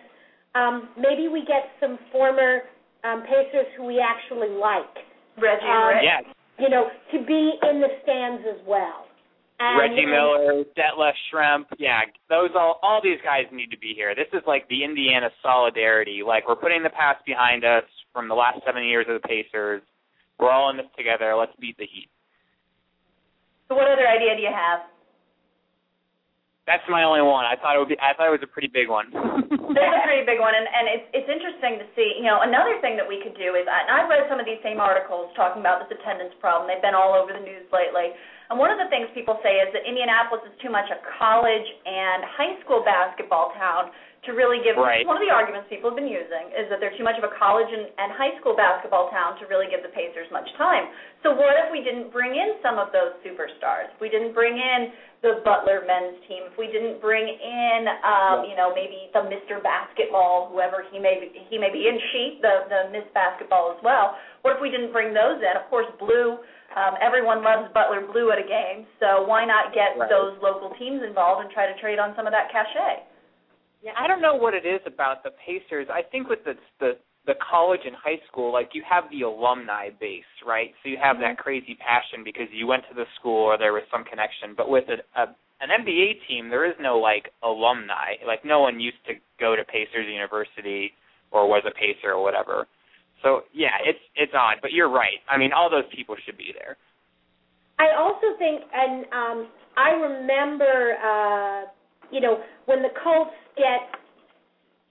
um, 0.56 0.90
maybe 0.98 1.28
we 1.28 1.42
get 1.42 1.72
some 1.80 1.98
former 2.12 2.62
um, 3.04 3.24
Pacers 3.24 3.68
who 3.78 3.86
we 3.86 4.00
actually 4.02 4.50
like, 4.50 4.92
Reggie 5.38 5.66
Um. 5.66 6.04
Yes. 6.04 6.24
you 6.60 6.70
know, 6.70 6.90
to 7.14 7.26
be 7.26 7.54
in 7.70 7.80
the 7.80 7.88
stands 8.04 8.44
as 8.44 8.60
well. 8.68 9.06
And, 9.60 9.78
Reggie 9.78 10.06
Miller, 10.06 10.64
Detlef 10.78 11.12
Schrempf, 11.28 11.66
yeah, 11.78 12.08
those 12.30 12.52
all 12.56 12.80
all 12.82 13.02
these 13.04 13.20
guys 13.24 13.44
need 13.52 13.72
to 13.72 13.78
be 13.78 13.92
here. 13.94 14.16
This 14.16 14.32
is 14.32 14.42
like 14.48 14.68
the 14.70 14.86
Indiana 14.86 15.30
solidarity. 15.44 16.22
Like 16.26 16.48
we're 16.48 16.56
putting 16.56 16.82
the 16.82 16.90
past 16.90 17.26
behind 17.26 17.66
us 17.66 17.84
from 18.14 18.30
the 18.30 18.36
last 18.36 18.60
seven 18.66 18.84
years 18.86 19.06
of 19.10 19.22
the 19.22 19.28
Pacers. 19.28 19.82
We're 20.40 20.52
all 20.52 20.70
in 20.70 20.78
this 20.78 20.88
together. 20.96 21.36
Let's 21.36 21.52
beat 21.60 21.78
the 21.78 21.84
Heat. 21.84 22.08
So 23.68 23.76
what 23.76 23.92
other 23.92 24.08
idea 24.08 24.36
do 24.36 24.42
you 24.42 24.54
have? 24.54 24.80
That's 26.70 26.86
my 26.86 27.02
only 27.02 27.26
one. 27.26 27.50
I 27.50 27.58
thought 27.58 27.74
it 27.74 27.82
would 27.82 27.90
be. 27.90 27.98
I 27.98 28.14
thought 28.14 28.30
it 28.30 28.36
was 28.38 28.46
a 28.46 28.54
pretty 28.54 28.70
big 28.70 28.94
one. 28.94 29.10
That's 29.74 29.96
a 29.98 30.06
pretty 30.06 30.22
big 30.22 30.38
one, 30.38 30.54
and, 30.54 30.70
and 30.70 30.86
it's 30.86 31.08
it's 31.18 31.26
interesting 31.26 31.82
to 31.82 31.86
see. 31.98 32.22
You 32.22 32.30
know, 32.30 32.46
another 32.46 32.78
thing 32.78 32.94
that 32.94 33.10
we 33.10 33.18
could 33.26 33.34
do 33.34 33.58
is, 33.58 33.66
and 33.66 33.90
I've 33.90 34.06
read 34.06 34.30
some 34.30 34.38
of 34.38 34.46
these 34.46 34.62
same 34.62 34.78
articles 34.78 35.34
talking 35.34 35.66
about 35.66 35.82
this 35.82 35.98
attendance 35.98 36.38
problem. 36.38 36.70
They've 36.70 36.86
been 36.86 36.94
all 36.94 37.18
over 37.18 37.34
the 37.34 37.42
news 37.42 37.66
lately. 37.74 38.14
And 38.54 38.58
one 38.62 38.70
of 38.70 38.78
the 38.78 38.86
things 38.94 39.10
people 39.18 39.42
say 39.42 39.62
is 39.62 39.74
that 39.74 39.86
Indianapolis 39.86 40.46
is 40.46 40.54
too 40.62 40.70
much 40.70 40.90
a 40.94 40.98
college 41.18 41.66
and 41.86 42.22
high 42.38 42.58
school 42.62 42.86
basketball 42.86 43.54
town 43.58 43.90
to 44.26 44.34
really 44.34 44.62
give. 44.66 44.78
Right. 44.78 45.06
One 45.06 45.18
of 45.18 45.26
the 45.26 45.34
arguments 45.34 45.70
people 45.74 45.94
have 45.94 45.98
been 45.98 46.10
using 46.10 46.54
is 46.54 46.66
that 46.74 46.82
they're 46.82 46.94
too 46.98 47.06
much 47.06 47.16
of 47.22 47.26
a 47.26 47.34
college 47.38 47.70
and, 47.70 47.90
and 47.98 48.10
high 48.14 48.34
school 48.42 48.58
basketball 48.58 49.14
town 49.14 49.38
to 49.42 49.50
really 49.50 49.70
give 49.70 49.86
the 49.86 49.94
Pacers 49.94 50.28
much 50.34 50.50
time. 50.58 50.90
So 51.22 51.34
what 51.34 51.58
if 51.62 51.70
we 51.70 51.86
didn't 51.86 52.10
bring 52.10 52.34
in 52.34 52.58
some 52.66 52.82
of 52.82 52.90
those 52.90 53.16
superstars? 53.22 53.94
If 53.94 54.02
we 54.02 54.10
didn't 54.10 54.34
bring 54.34 54.58
in 54.58 54.92
the 55.22 55.44
Butler 55.44 55.84
men's 55.84 56.16
team, 56.32 56.48
if 56.48 56.56
we 56.56 56.72
didn't 56.72 57.04
bring 57.04 57.28
in, 57.28 57.80
um, 58.08 58.48
you 58.48 58.56
know, 58.56 58.72
maybe 58.72 59.12
the 59.12 59.28
Mr. 59.28 59.60
Basketball, 59.60 60.48
whoever 60.48 60.88
he 60.88 61.00
may 61.00 61.20
be, 61.20 61.28
he 61.52 61.60
may 61.60 61.68
be 61.72 61.92
in 61.92 62.00
Sheep, 62.12 62.40
the 62.42 62.64
the 62.72 62.80
Miss 62.96 63.04
Basketball 63.12 63.76
as 63.76 63.80
well. 63.84 64.16
What 64.48 64.56
if 64.56 64.62
we 64.64 64.72
didn't 64.72 64.96
bring 64.96 65.12
those 65.12 65.44
in? 65.44 65.54
Of 65.60 65.68
course, 65.70 65.88
Blue. 66.00 66.40
Um, 66.72 66.96
everyone 67.02 67.44
loves 67.44 67.68
Butler 67.74 68.06
Blue 68.08 68.32
at 68.32 68.40
a 68.40 68.48
game, 68.48 68.86
so 69.02 69.26
why 69.26 69.44
not 69.44 69.74
get 69.74 69.98
Right. 69.98 70.08
those 70.08 70.38
local 70.40 70.70
teams 70.78 71.02
involved 71.04 71.42
and 71.44 71.52
try 71.52 71.66
to 71.66 71.76
trade 71.82 72.00
on 72.00 72.16
some 72.16 72.28
of 72.28 72.32
that 72.32 72.48
cachet? 72.52 73.04
Yeah, 73.82 73.92
I 73.98 74.08
don't 74.08 74.22
know 74.22 74.36
what 74.36 74.54
it 74.54 74.66
is 74.66 74.80
about 74.86 75.24
the 75.24 75.32
Pacers. 75.32 75.90
I 75.90 76.04
think 76.04 76.30
with 76.30 76.44
the 76.46 76.56
the 76.80 76.96
the 77.30 77.38
college 77.38 77.86
and 77.86 77.94
high 77.94 78.18
school, 78.26 78.52
like 78.52 78.74
you 78.74 78.82
have 78.90 79.04
the 79.14 79.22
alumni 79.22 79.94
base, 80.02 80.34
right? 80.42 80.74
So 80.82 80.90
you 80.90 80.98
have 80.98 81.22
that 81.22 81.38
crazy 81.38 81.78
passion 81.78 82.26
because 82.26 82.50
you 82.52 82.66
went 82.66 82.82
to 82.90 82.96
the 82.96 83.06
school 83.20 83.46
or 83.46 83.56
there 83.56 83.72
was 83.72 83.86
some 83.94 84.04
connection. 84.04 84.58
But 84.58 84.68
with 84.68 84.90
a, 84.90 84.98
a 85.14 85.30
an 85.62 85.70
NBA 85.70 86.26
team, 86.26 86.50
there 86.50 86.66
is 86.66 86.74
no 86.82 86.98
like 86.98 87.30
alumni. 87.44 88.18
Like 88.26 88.42
no 88.44 88.62
one 88.62 88.80
used 88.80 88.98
to 89.06 89.14
go 89.40 89.56
to 89.56 89.64
Pacers 89.64 90.10
University 90.10 90.90
or 91.30 91.48
was 91.48 91.62
a 91.70 91.74
Pacer 91.78 92.18
or 92.18 92.24
whatever. 92.24 92.66
So 93.22 93.46
yeah, 93.54 93.78
it's 93.86 94.02
it's 94.16 94.34
odd, 94.34 94.58
but 94.64 94.74
you're 94.74 94.90
right. 94.90 95.22
I 95.30 95.38
mean, 95.38 95.54
all 95.54 95.70
those 95.70 95.86
people 95.94 96.16
should 96.26 96.38
be 96.38 96.50
there. 96.58 96.78
I 97.78 97.94
also 97.94 98.34
think, 98.40 98.66
and 98.74 99.06
um, 99.14 99.48
I 99.78 99.90
remember, 99.92 100.98
uh, 100.98 101.70
you 102.12 102.22
know, 102.22 102.42
when 102.66 102.82
the 102.82 102.90
Colts 103.04 103.38
get, 103.56 103.94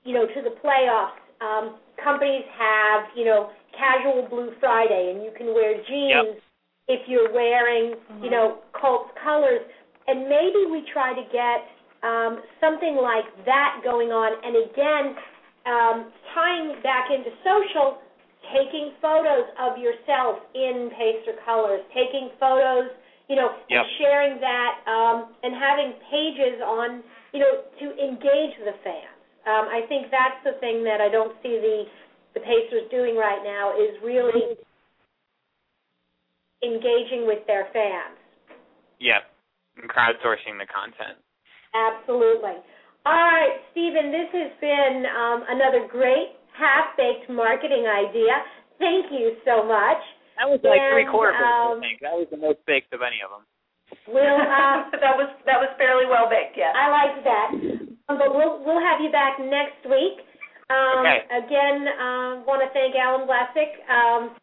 you 0.05 0.14
know, 0.14 0.24
to 0.24 0.40
the 0.40 0.55
playoffs, 0.64 1.20
um, 1.44 1.77
companies 2.03 2.45
have, 2.59 3.05
you 3.17 3.25
know, 3.25 3.51
casual 3.77 4.27
Blue 4.29 4.53
Friday, 4.61 5.13
and 5.15 5.23
you 5.23 5.31
can 5.37 5.55
wear 5.55 5.75
jeans 5.87 6.41
if 6.89 7.01
you're 7.07 7.33
wearing, 7.33 7.95
you 8.23 8.31
know, 8.31 8.59
Colts 8.73 9.11
colors, 9.23 9.61
and 10.07 10.25
maybe 10.25 10.67
we 10.71 10.83
try 10.93 11.13
to 11.15 11.23
get 11.31 11.69
um, 12.03 12.41
something 12.61 12.97
like 12.97 13.27
that 13.45 13.81
going 13.85 14.09
on, 14.09 14.31
and 14.43 14.55
again, 14.71 15.07
um, 15.67 16.13
tying 16.35 16.81
back 16.83 17.11
into 17.13 17.31
social 17.45 17.99
taking 18.55 18.93
photos 19.03 19.45
of 19.61 19.77
yourself 19.77 20.41
in 20.55 20.91
Pacer 20.97 21.37
colors, 21.45 21.83
taking 21.93 22.31
photos, 22.41 22.91
you 23.29 23.37
know, 23.37 23.53
Yep. 23.69 23.85
and 23.85 23.91
sharing 23.99 24.41
that, 24.41 24.81
um, 24.87 25.35
and 25.43 25.55
having 25.55 25.93
pages 26.11 26.61
on, 26.63 27.03
you 27.33 27.41
know, 27.41 27.63
to 27.79 27.87
engage 27.99 28.57
the 28.65 28.73
fans. 28.85 29.17
Um, 29.49 29.65
I 29.73 29.89
think 29.89 30.13
that's 30.13 30.37
the 30.45 30.61
thing 30.61 30.85
that 30.85 31.01
I 31.01 31.09
don't 31.09 31.33
see 31.43 31.57
the 31.57 31.89
the 32.37 32.45
Pacers 32.45 32.85
doing 32.93 33.17
right 33.17 33.41
now 33.41 33.73
is 33.73 33.97
really 34.05 34.61
engaging 36.63 37.25
with 37.25 37.41
their 37.49 37.67
fans. 37.73 38.21
Yep. 39.01 39.25
And 39.81 39.89
crowdsourcing 39.89 40.61
the 40.61 40.69
content. 40.69 41.17
Absolutely. 41.73 42.61
All 43.07 43.25
right, 43.33 43.63
Stephen, 43.73 44.13
this 44.13 44.29
has 44.37 44.53
been 44.61 45.07
um, 45.09 45.45
another 45.49 45.89
great 45.89 46.37
half-baked 46.53 47.31
marketing 47.31 47.87
idea. 47.89 48.43
Thank 48.79 49.09
you 49.15 49.39
so 49.47 49.65
much. 49.65 50.03
That 50.37 50.51
was 50.51 50.61
like 50.63 50.79
And, 50.79 50.93
three 50.93 51.09
quarters. 51.09 51.41
um, 51.41 51.79
I 51.79 51.89
think 51.89 52.03
that 52.03 52.15
was 52.15 52.29
the 52.31 52.37
most 52.39 52.59
baked 52.67 52.93
of 52.93 53.01
any 53.03 53.23
of 53.25 53.31
them. 53.33 53.47
We'll 54.07 54.21
uh, 54.21 54.93
that 55.03 55.17
was 55.17 55.33
that 55.49 55.59
was 55.59 55.73
fairly 55.79 56.05
well 56.05 56.29
baked, 56.29 56.55
yes. 56.59 56.75
I 56.77 56.87
like 56.93 57.17
that. 57.25 57.49
Um, 58.09 58.16
but 58.18 58.35
we'll 58.35 58.59
we'll 58.64 58.81
have 58.81 59.01
you 59.01 59.11
back 59.12 59.38
next 59.38 59.85
week. 59.85 60.25
Um, 60.71 61.05
Okay. 61.05 61.25
Again, 61.33 61.87
uh, 61.88 62.40
want 62.49 62.62
to 62.64 62.68
thank 62.73 62.94
Alan 62.97 63.27
Vlasic. 63.29 63.77
Um, 63.88 64.37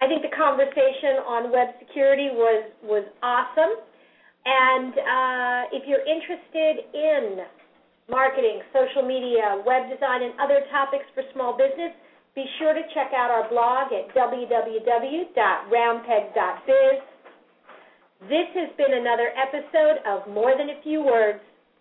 I 0.00 0.06
think 0.08 0.20
the 0.20 0.28
conversation 0.36 1.22
on 1.24 1.50
web 1.52 1.68
security 1.80 2.28
was 2.32 2.64
was 2.82 3.04
awesome. 3.22 3.76
And 4.44 4.92
uh, 4.92 5.72
if 5.72 5.88
you're 5.88 6.04
interested 6.04 6.84
in 6.92 7.46
marketing, 8.10 8.60
social 8.76 9.00
media, 9.00 9.62
web 9.64 9.88
design, 9.88 10.20
and 10.22 10.34
other 10.36 10.60
topics 10.70 11.06
for 11.14 11.22
small 11.32 11.56
business, 11.56 11.96
be 12.34 12.44
sure 12.58 12.74
to 12.74 12.82
check 12.92 13.14
out 13.16 13.30
our 13.30 13.48
blog 13.48 13.90
at 13.96 14.12
www.roundpeg.biz. 14.12 17.00
This 18.28 18.48
has 18.54 18.68
been 18.76 18.92
another 18.92 19.32
episode 19.32 20.04
of 20.04 20.28
More 20.28 20.52
Than 20.56 20.68
a 20.68 20.76
Few 20.82 21.00
Words. 21.02 21.40